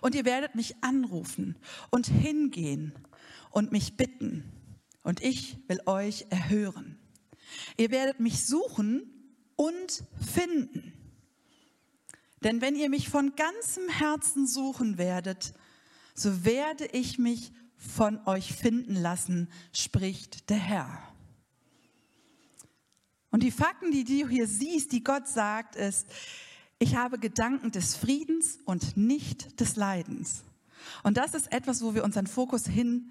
[0.00, 1.56] Und ihr werdet mich anrufen
[1.90, 2.92] und hingehen
[3.50, 4.44] und mich bitten
[5.02, 6.98] und ich will euch erhören.
[7.76, 9.10] Ihr werdet mich suchen
[9.56, 10.92] und finden.
[12.42, 15.54] Denn wenn ihr mich von ganzem Herzen suchen werdet,
[16.14, 21.13] so werde ich mich von euch finden lassen, spricht der Herr.
[23.34, 26.06] Und die Fakten, die du hier siehst, die Gott sagt, ist,
[26.78, 30.44] ich habe Gedanken des Friedens und nicht des Leidens.
[31.02, 33.10] Und das ist etwas, wo wir unseren Fokus hin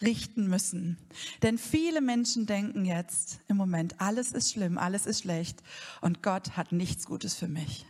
[0.00, 0.96] richten müssen.
[1.42, 5.62] Denn viele Menschen denken jetzt im Moment, alles ist schlimm, alles ist schlecht
[6.00, 7.84] und Gott hat nichts Gutes für mich.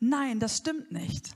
[0.00, 1.30] Nein, das stimmt nicht.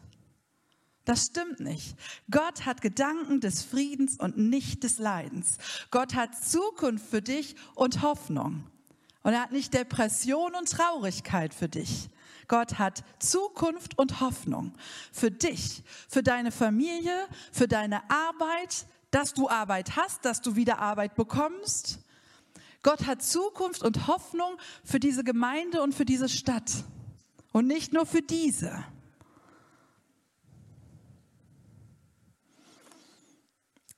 [1.08, 1.96] Das stimmt nicht.
[2.30, 5.56] Gott hat Gedanken des Friedens und nicht des Leidens.
[5.90, 8.64] Gott hat Zukunft für dich und Hoffnung.
[9.22, 12.10] Und er hat nicht Depression und Traurigkeit für dich.
[12.46, 14.74] Gott hat Zukunft und Hoffnung
[15.10, 20.78] für dich, für deine Familie, für deine Arbeit, dass du Arbeit hast, dass du wieder
[20.78, 22.00] Arbeit bekommst.
[22.82, 26.70] Gott hat Zukunft und Hoffnung für diese Gemeinde und für diese Stadt.
[27.52, 28.84] Und nicht nur für diese.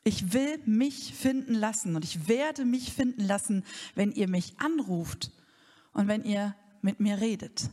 [0.02, 5.30] Ich will mich finden lassen und ich werde mich finden lassen, wenn ihr mich anruft
[5.92, 7.70] und wenn ihr mit mir redet.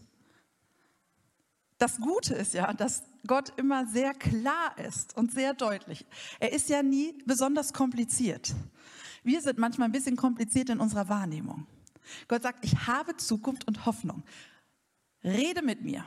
[1.78, 6.06] Das Gute ist ja, dass Gott immer sehr klar ist und sehr deutlich.
[6.40, 8.56] Er ist ja nie besonders kompliziert.
[9.24, 11.68] Wir sind manchmal ein bisschen kompliziert in unserer Wahrnehmung.
[12.28, 14.24] Gott sagt, ich habe Zukunft und Hoffnung.
[15.24, 16.06] Rede mit mir.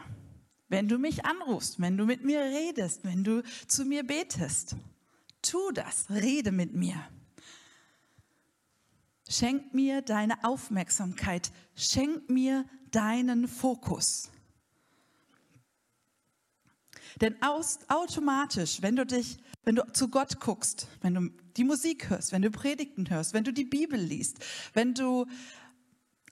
[0.68, 4.76] Wenn du mich anrufst, wenn du mit mir redest, wenn du zu mir betest,
[5.42, 6.96] tu das, rede mit mir.
[9.29, 14.31] Schenk mir deine Aufmerksamkeit, schenk mir deinen Fokus.
[17.20, 22.09] Denn aus, automatisch, wenn du dich, wenn du zu Gott guckst, wenn du die Musik
[22.11, 24.38] hörst, wenn du Predigten hörst, wenn du die Bibel liest,
[24.72, 25.26] wenn du,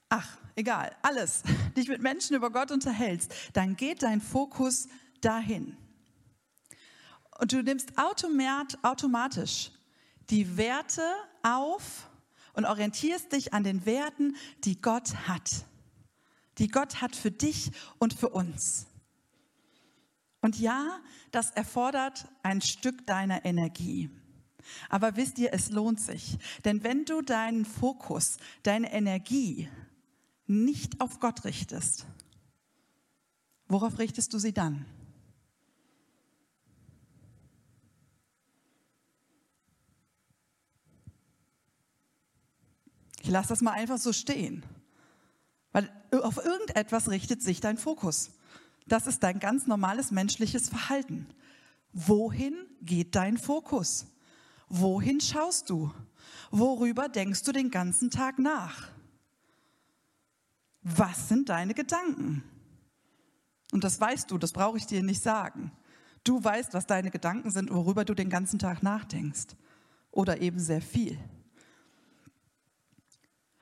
[0.09, 1.43] ach, egal, alles,
[1.77, 4.87] dich mit Menschen über Gott unterhältst, dann geht dein Fokus
[5.21, 5.77] dahin.
[7.39, 9.71] Und du nimmst automatisch
[10.29, 11.01] die Werte
[11.41, 12.09] auf
[12.53, 15.49] und orientierst dich an den Werten, die Gott hat.
[16.57, 18.87] Die Gott hat für dich und für uns.
[20.41, 20.99] Und ja,
[21.31, 24.09] das erfordert ein Stück deiner Energie.
[24.89, 26.37] Aber wisst ihr, es lohnt sich.
[26.65, 29.69] Denn wenn du deinen Fokus, deine Energie
[30.45, 32.05] nicht auf Gott richtest,
[33.69, 34.85] worauf richtest du sie dann?
[43.29, 44.65] Ich lasse das mal einfach so stehen.
[45.71, 45.87] Weil
[46.23, 48.31] auf irgendetwas richtet sich dein Fokus.
[48.87, 51.27] Das ist dein ganz normales menschliches Verhalten.
[51.93, 54.07] Wohin geht dein Fokus?
[54.67, 55.93] Wohin schaust du?
[56.49, 58.89] Worüber denkst du den ganzen Tag nach?
[60.81, 62.43] Was sind deine Gedanken?
[63.71, 65.71] Und das weißt du, das brauche ich dir nicht sagen.
[66.23, 69.55] Du weißt, was deine Gedanken sind, worüber du den ganzen Tag nachdenkst.
[70.09, 71.19] Oder eben sehr viel.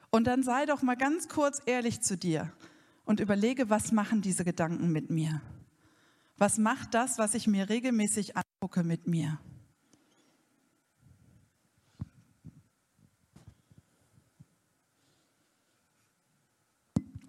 [0.10, 2.52] Und dann sei doch mal ganz kurz ehrlich zu dir
[3.06, 5.42] und überlege, was machen diese Gedanken mit mir?
[6.38, 9.40] Was macht das, was ich mir regelmäßig angucke mit mir?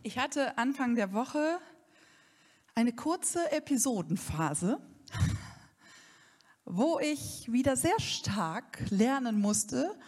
[0.02, 1.58] Ich hatte Anfang der Woche
[2.74, 4.80] eine kurze Episodenphase,
[6.64, 9.98] wo ich wieder sehr stark lernen musste,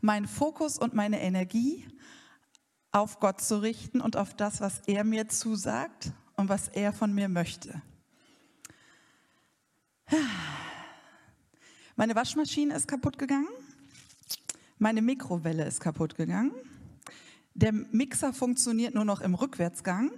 [0.00, 1.86] meinen Fokus und meine Energie
[2.92, 7.14] auf Gott zu richten und auf das, was er mir zusagt und was er von
[7.14, 7.80] mir möchte.
[11.96, 13.48] Meine Waschmaschine ist kaputt gegangen,
[14.78, 16.52] meine Mikrowelle ist kaputt gegangen,
[17.54, 20.10] der Mixer funktioniert nur noch im Rückwärtsgang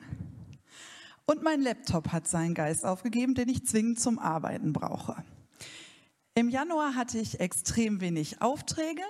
[1.27, 5.25] und mein Laptop hat seinen Geist aufgegeben, den ich zwingend zum Arbeiten brauche.
[6.35, 9.03] Im Januar hatte ich extrem wenig Aufträge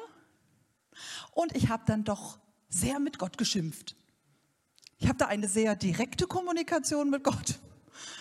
[1.33, 2.39] und ich habe dann doch
[2.75, 3.95] sehr mit Gott geschimpft.
[4.99, 7.61] Ich habe da eine sehr direkte Kommunikation mit Gott.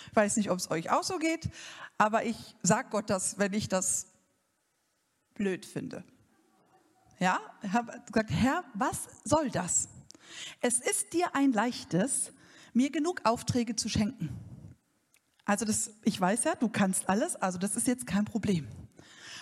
[0.07, 1.49] Ich weiß nicht, ob es euch auch so geht,
[1.97, 4.07] aber ich sage Gott das, wenn ich das
[5.33, 6.03] blöd finde.
[7.19, 9.87] Ja, ich habe gesagt, Herr, was soll das?
[10.61, 12.31] Es ist dir ein leichtes,
[12.73, 14.29] mir genug Aufträge zu schenken.
[15.45, 18.67] Also das, ich weiß ja, du kannst alles, also das ist jetzt kein Problem.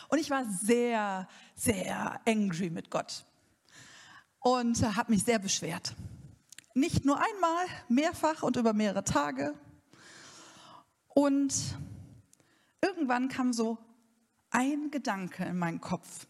[0.09, 3.25] Und ich war sehr, sehr angry mit Gott
[4.41, 5.95] und habe mich sehr beschwert.
[6.73, 9.53] Nicht nur einmal, mehrfach und über mehrere Tage.
[11.07, 11.53] Und
[12.81, 13.77] irgendwann kam so
[14.49, 16.27] ein Gedanke in meinen Kopf.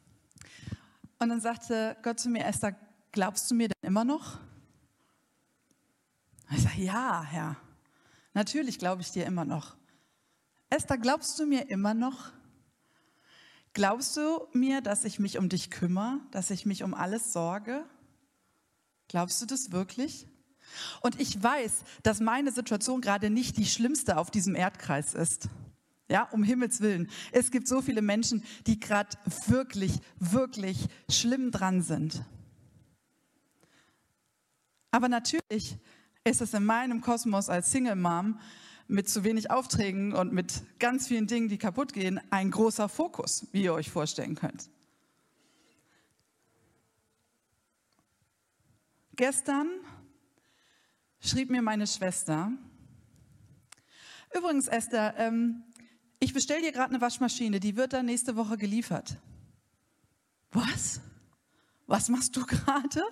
[1.20, 2.76] Und dann sagte Gott zu mir, Esther,
[3.12, 4.40] glaubst du mir denn immer noch?
[6.52, 7.56] Ich sage, ja, Herr,
[8.34, 9.76] natürlich glaube ich dir immer noch.
[10.70, 12.32] Esther, glaubst du mir immer noch?
[13.74, 17.86] Glaubst du mir, dass ich mich um dich kümmere, dass ich mich um alles sorge?
[19.12, 20.26] Glaubst du das wirklich?
[21.02, 25.50] Und ich weiß, dass meine Situation gerade nicht die schlimmste auf diesem Erdkreis ist.
[26.10, 27.10] Ja, um Himmels Willen.
[27.34, 29.10] Es gibt so viele Menschen, die gerade
[29.48, 32.24] wirklich, wirklich schlimm dran sind.
[34.92, 35.78] Aber natürlich
[36.24, 38.40] ist es in meinem Kosmos als Single Mom
[38.88, 43.46] mit zu wenig Aufträgen und mit ganz vielen Dingen, die kaputt gehen, ein großer Fokus,
[43.52, 44.70] wie ihr euch vorstellen könnt.
[49.22, 49.70] Gestern
[51.20, 52.52] schrieb mir meine Schwester,
[54.36, 55.62] übrigens Esther, ähm,
[56.20, 59.18] ich bestelle dir gerade eine Waschmaschine, die wird dann nächste Woche geliefert.
[60.52, 61.02] Was?
[61.86, 63.04] Was machst du gerade?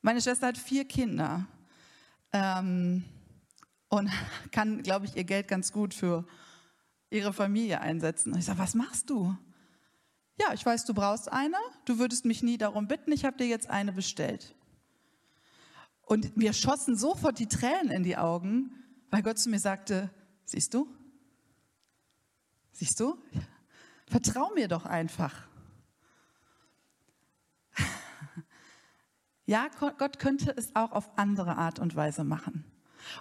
[0.00, 1.48] Meine Schwester hat vier Kinder
[2.32, 3.02] ähm,
[3.88, 4.08] und
[4.52, 6.24] kann, glaube ich, ihr Geld ganz gut für
[7.10, 8.32] ihre Familie einsetzen.
[8.32, 9.36] Und ich sage, was machst du?
[10.40, 11.56] Ja, ich weiß, du brauchst eine.
[11.84, 13.10] Du würdest mich nie darum bitten.
[13.10, 14.54] Ich habe dir jetzt eine bestellt.
[16.08, 18.70] Und mir schossen sofort die Tränen in die Augen,
[19.10, 20.10] weil Gott zu mir sagte,
[20.46, 20.88] siehst du?
[22.72, 23.18] Siehst du?
[24.06, 25.46] Vertrau mir doch einfach.
[29.44, 32.64] Ja, Gott könnte es auch auf andere Art und Weise machen.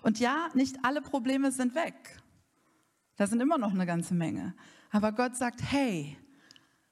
[0.02, 2.22] Und ja, nicht alle Probleme sind weg.
[3.16, 4.54] Da sind immer noch eine ganze Menge.
[4.92, 6.18] Aber Gott sagt, hey,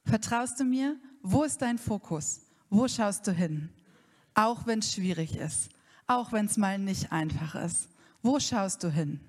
[0.05, 0.97] vertraust du mir?
[1.21, 2.45] Wo ist dein Fokus?
[2.69, 3.73] Wo schaust du hin?
[4.35, 5.74] Auch wenn es schwierig ist
[6.07, 7.89] auch wenn es mal nicht einfach ist.
[8.21, 9.19] Wo schaust du hin?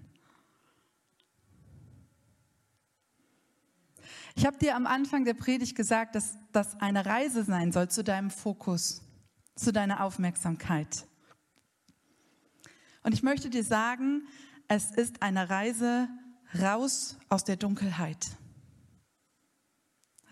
[4.34, 8.04] Ich habe dir am Anfang der Predigt gesagt, dass das eine Reise sein soll zu
[8.04, 9.02] deinem Fokus,
[9.54, 11.06] zu deiner Aufmerksamkeit.
[13.02, 14.28] Und ich möchte dir sagen,
[14.68, 16.08] es ist eine Reise
[16.60, 18.26] raus aus der Dunkelheit,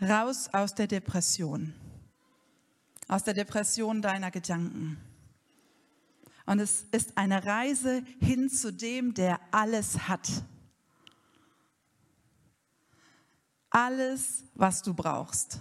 [0.02, 1.72] raus aus der Depression,
[3.08, 4.98] aus der Depression deiner Gedanken.
[6.46, 10.28] Und es ist eine Reise hin zu dem, der alles hat.
[13.70, 15.60] Alles, was du brauchst.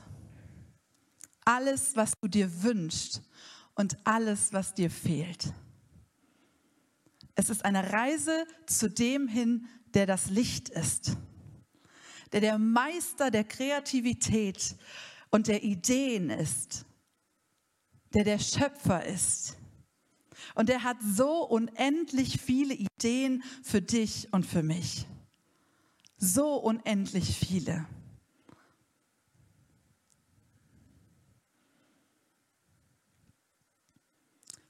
[1.46, 3.22] Alles, was du dir wünschst
[3.76, 5.54] und alles, was dir fehlt.
[7.36, 11.18] Es ist eine Reise zu dem hin, der das Licht ist,
[12.32, 14.76] der der Meister der Kreativität
[15.30, 16.86] und der Ideen ist,
[18.14, 19.58] der der Schöpfer ist.
[20.56, 25.08] Und er hat so unendlich viele Ideen für dich und für mich.
[26.18, 27.86] So unendlich viele.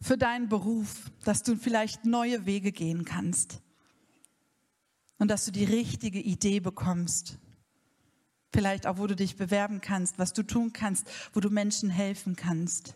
[0.01, 3.61] Für deinen Beruf, dass du vielleicht neue Wege gehen kannst.
[5.17, 7.37] Und dass du die richtige Idee bekommst.
[8.51, 12.35] Vielleicht auch, wo du dich bewerben kannst, was du tun kannst, wo du Menschen helfen
[12.35, 12.95] kannst.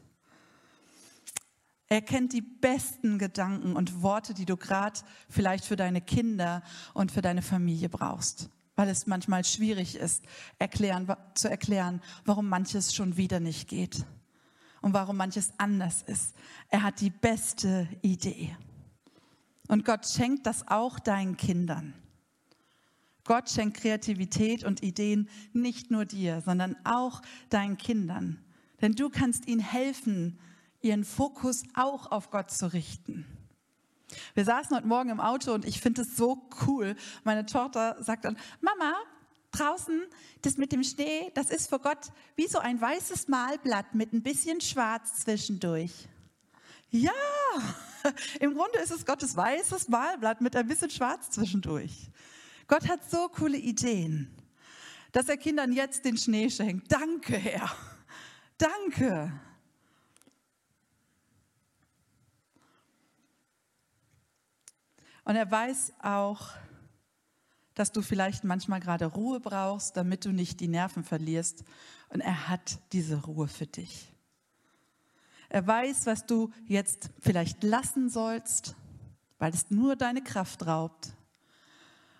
[1.89, 6.61] Er kennt die besten Gedanken und Worte, die du gerade vielleicht für deine Kinder
[6.93, 10.25] und für deine Familie brauchst, weil es manchmal schwierig ist,
[10.59, 14.05] erklären, zu erklären, warum manches schon wieder nicht geht
[14.81, 16.35] und warum manches anders ist.
[16.69, 18.55] Er hat die beste Idee.
[19.69, 21.93] Und Gott schenkt das auch deinen Kindern.
[23.23, 28.39] Gott schenkt Kreativität und Ideen nicht nur dir, sondern auch deinen Kindern.
[28.81, 30.39] Denn du kannst ihnen helfen,
[30.87, 33.25] ihren Fokus auch auf Gott zu richten.
[34.33, 36.95] Wir saßen heute Morgen im Auto und ich finde es so cool.
[37.23, 38.95] Meine Tochter sagt dann, Mama,
[39.51, 40.01] draußen,
[40.41, 44.23] das mit dem Schnee, das ist für Gott wie so ein weißes Malblatt mit ein
[44.23, 45.91] bisschen Schwarz zwischendurch.
[46.89, 47.11] Ja,
[48.39, 52.09] im Grunde ist es Gottes weißes Malblatt mit ein bisschen Schwarz zwischendurch.
[52.67, 54.33] Gott hat so coole Ideen,
[55.11, 56.89] dass er Kindern jetzt den Schnee schenkt.
[56.91, 57.69] Danke, Herr.
[58.57, 59.33] Danke.
[65.27, 66.51] Und er weiß auch,
[67.73, 71.65] dass du vielleicht manchmal gerade Ruhe brauchst, damit du nicht die Nerven verlierst.
[72.07, 74.09] Und er hat diese Ruhe für dich.
[75.49, 78.77] Er weiß, was du jetzt vielleicht lassen sollst,
[79.37, 81.09] weil es nur deine Kraft raubt.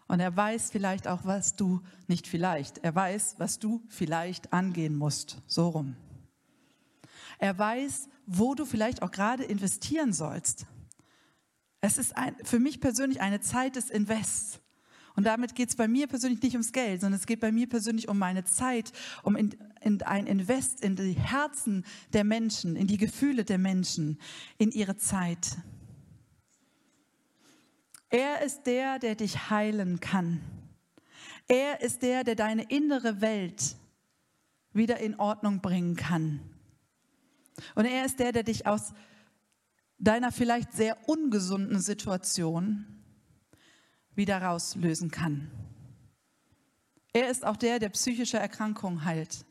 [0.10, 4.98] Und er weiß vielleicht auch, was du, nicht vielleicht, er weiß, was du vielleicht angehen
[4.98, 5.42] musst.
[5.48, 5.96] So rum.
[7.40, 10.66] Er weiß, wo du vielleicht auch gerade investieren sollst.
[11.88, 14.60] Es ist ein, für mich persönlich eine Zeit des Invests.
[15.16, 17.70] Und damit geht es bei mir persönlich nicht ums Geld, sondern es geht bei mir
[17.70, 18.92] persönlich um meine Zeit,
[19.24, 24.20] um in, in ein Invest in die Herzen der Menschen, in die Gefühle der Menschen,
[24.58, 25.56] in ihre Zeit.
[28.10, 30.42] Er ist der, der dich heilen kann.
[31.48, 33.78] Er ist der, der deine innere Welt
[34.74, 36.42] wieder in Ordnung bringen kann.
[37.76, 38.92] Und er ist der, der dich aus
[40.00, 42.86] deiner vielleicht sehr ungesunden Situation
[44.16, 45.52] wieder rauslösen kann.
[47.14, 49.46] Er ist auch der, der psychische Erkrankungen heilt.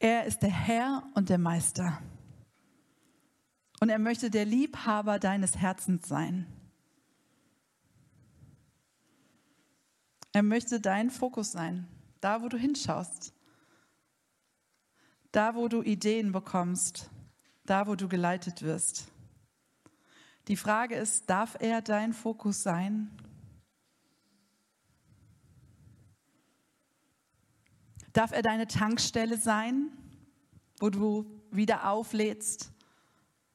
[0.00, 2.00] Er ist der Herr und der Meister.
[3.80, 6.46] Und er möchte der Liebhaber deines Herzens sein.
[10.32, 11.88] Er möchte dein Fokus sein,
[12.20, 13.32] da wo du hinschaust
[15.38, 17.10] da wo du Ideen bekommst,
[17.64, 19.06] da wo du geleitet wirst.
[20.48, 23.08] Die Frage ist, darf er dein Fokus sein?
[28.12, 29.92] Darf er deine Tankstelle sein,
[30.80, 32.72] wo du wieder auflädst?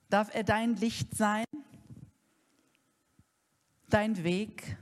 [0.10, 1.44] Darf er dein Licht sein?
[3.90, 4.78] Dein Weg?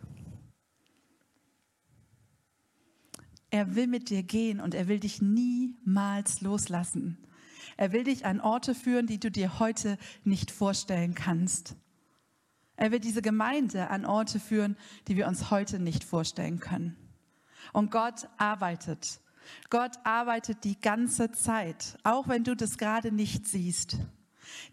[3.52, 7.18] Er will mit dir gehen und er will dich niemals loslassen.
[7.78, 11.76] Er will dich an Orte führen, die du dir heute nicht vorstellen kannst.
[12.78, 14.78] Er will diese Gemeinde an Orte führen,
[15.08, 16.96] die wir uns heute nicht vorstellen können.
[17.74, 19.20] Und Gott arbeitet.
[19.70, 23.98] Gott arbeitet die ganze Zeit, auch wenn du das gerade nicht siehst.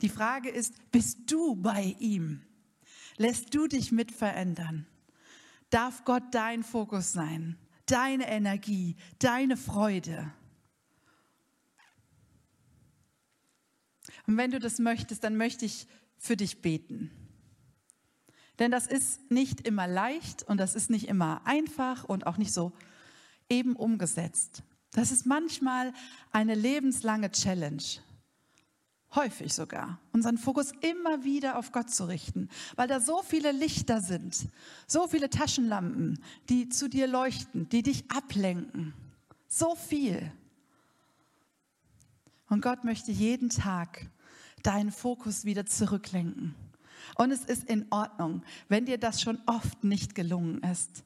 [0.02, 2.42] Die Frage ist, bist du bei ihm?
[3.16, 4.86] Lässt du dich mit verändern?
[5.70, 7.58] Darf Gott dein Fokus sein?
[7.90, 10.32] Deine Energie, deine Freude.
[14.26, 15.86] Und wenn du das möchtest, dann möchte ich
[16.18, 17.10] für dich beten.
[18.58, 22.52] Denn das ist nicht immer leicht und das ist nicht immer einfach und auch nicht
[22.52, 22.72] so
[23.48, 24.62] eben umgesetzt.
[24.92, 25.92] Das ist manchmal
[26.32, 27.82] eine lebenslange Challenge.
[29.14, 34.00] Häufig sogar, unseren Fokus immer wieder auf Gott zu richten, weil da so viele Lichter
[34.00, 34.48] sind,
[34.86, 38.92] so viele Taschenlampen, die zu dir leuchten, die dich ablenken.
[39.48, 40.30] So viel.
[42.48, 44.10] Und Gott möchte jeden Tag
[44.62, 46.54] deinen Fokus wieder zurücklenken.
[47.16, 51.04] Und es ist in Ordnung, wenn dir das schon oft nicht gelungen ist.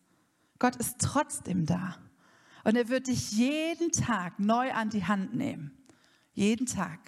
[0.59, 1.97] Gott ist trotzdem da.
[2.65, 5.77] Und er wird dich jeden Tag neu an die Hand nehmen.
[6.35, 7.01] Jeden Tag.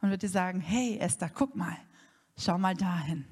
[0.00, 1.76] Und wird dir sagen, hey Esther, guck mal,
[2.36, 3.24] schau mal dahin.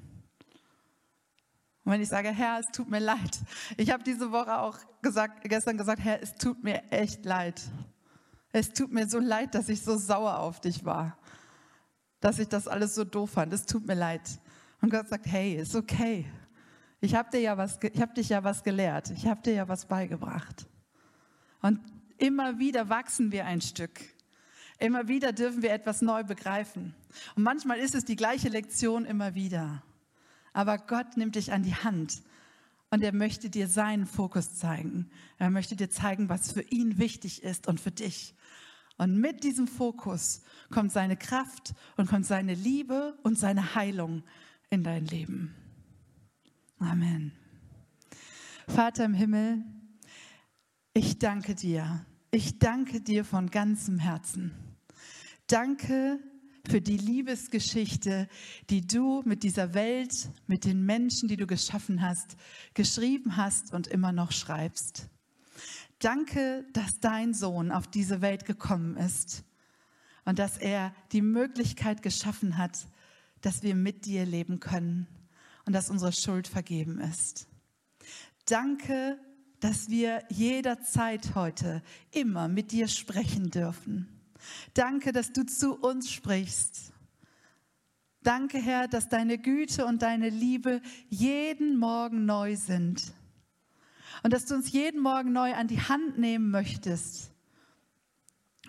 [1.85, 3.39] Und wenn ich sage, Herr, es tut mir leid.
[3.77, 7.61] Ich habe diese Woche auch gesagt, gestern gesagt, Herr, es tut mir echt leid.
[8.51, 11.15] Es tut mir so leid, dass ich so sauer auf dich war.
[12.21, 13.53] Dass ich das alles so doof fand.
[13.53, 14.21] Es tut mir leid.
[14.81, 16.25] Und Gott sagt, hey, ist okay.
[17.01, 19.11] Ich habe dir ja was, ich habe dich ja was gelehrt.
[19.11, 20.65] Ich habe dir ja was beigebracht.
[21.61, 21.79] Und
[22.17, 23.99] immer wieder wachsen wir ein Stück.
[24.79, 26.93] Immer wieder dürfen wir etwas neu begreifen.
[27.35, 29.83] Und manchmal ist es die gleiche Lektion immer wieder.
[30.53, 32.21] Aber Gott nimmt dich an die Hand
[32.89, 35.09] und er möchte dir seinen Fokus zeigen.
[35.37, 38.35] Er möchte dir zeigen, was für ihn wichtig ist und für dich.
[38.97, 44.23] Und mit diesem Fokus kommt seine Kraft und kommt seine Liebe und seine Heilung
[44.69, 45.53] in dein Leben.
[46.79, 47.33] Amen.
[48.67, 49.63] Vater im Himmel,
[50.93, 52.05] ich danke dir.
[52.31, 54.53] Ich danke dir von ganzem Herzen.
[55.47, 56.19] Danke
[56.67, 58.27] für die Liebesgeschichte,
[58.69, 62.35] die du mit dieser Welt, mit den Menschen, die du geschaffen hast,
[62.73, 65.09] geschrieben hast und immer noch schreibst.
[65.99, 69.43] Danke, dass dein Sohn auf diese Welt gekommen ist
[70.25, 72.87] und dass er die Möglichkeit geschaffen hat,
[73.41, 75.07] dass wir mit dir leben können
[75.65, 77.47] und dass unsere Schuld vergeben ist.
[78.45, 79.19] Danke,
[79.59, 81.81] dass wir jederzeit heute
[82.11, 84.14] immer mit dir sprechen dürfen.
[84.73, 86.93] Danke, dass du zu uns sprichst.
[88.21, 93.13] Danke, Herr, dass deine Güte und deine Liebe jeden Morgen neu sind.
[94.23, 97.31] Und dass du uns jeden Morgen neu an die Hand nehmen möchtest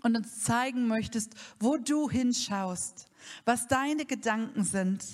[0.03, 3.07] und uns zeigen möchtest, wo du hinschaust,
[3.45, 5.05] was deine Gedanken sind,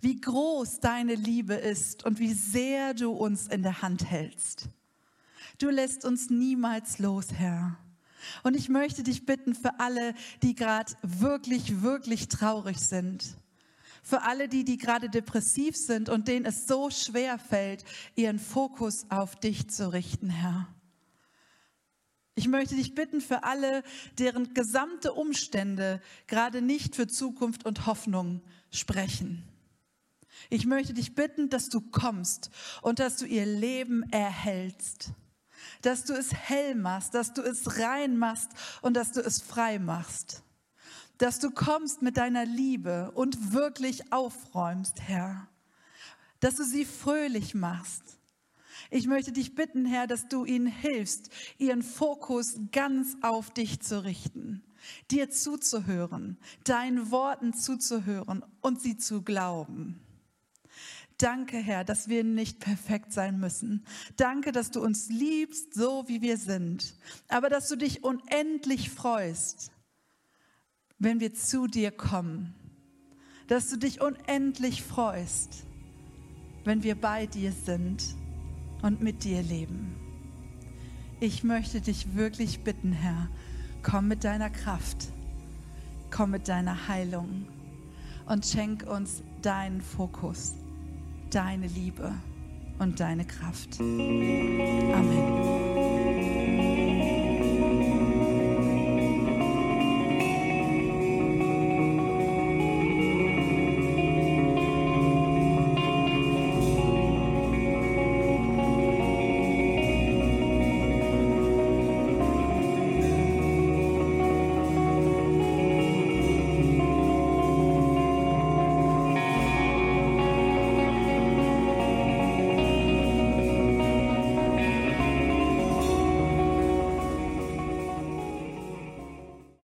[0.00, 4.68] wie groß deine Liebe ist und wie sehr du uns in der Hand hältst.
[5.58, 7.78] Du lässt uns niemals los, Herr.
[8.42, 13.36] Und ich möchte dich bitten für alle, die gerade wirklich, wirklich traurig sind.
[14.02, 19.06] Für alle die, die gerade depressiv sind und denen es so schwer fällt, ihren Fokus
[19.10, 20.68] auf dich zu richten, Herr.
[22.36, 23.82] Ich möchte dich bitten für alle,
[24.18, 29.42] deren gesamte Umstände gerade nicht für Zukunft und Hoffnung sprechen.
[30.50, 32.50] Ich möchte dich bitten, dass du kommst
[32.82, 35.12] und dass du ihr Leben erhältst
[35.86, 38.50] dass du es hell machst, dass du es rein machst
[38.82, 40.42] und dass du es frei machst.
[41.18, 45.46] Dass du kommst mit deiner Liebe und wirklich aufräumst, Herr.
[46.40, 48.02] Dass du sie fröhlich machst.
[48.90, 54.02] Ich möchte dich bitten, Herr, dass du ihnen hilfst, ihren Fokus ganz auf dich zu
[54.02, 54.64] richten,
[55.12, 60.00] dir zuzuhören, deinen Worten zuzuhören und sie zu glauben.
[61.18, 63.86] Danke, Herr, dass wir nicht perfekt sein müssen.
[64.16, 66.94] Danke, dass du uns liebst, so wie wir sind.
[67.28, 69.72] Aber dass du dich unendlich freust,
[70.98, 72.54] wenn wir zu dir kommen.
[73.48, 75.64] Dass du dich unendlich freust,
[76.64, 78.04] wenn wir bei dir sind
[78.82, 79.94] und mit dir leben.
[81.20, 83.30] Ich möchte dich wirklich bitten, Herr,
[83.82, 85.12] komm mit deiner Kraft,
[86.10, 87.48] komm mit deiner Heilung
[88.26, 90.65] und schenk uns deinen Fokus
[91.30, 92.12] deine Liebe
[92.78, 93.80] und deine Kraft.
[93.80, 95.65] Amen.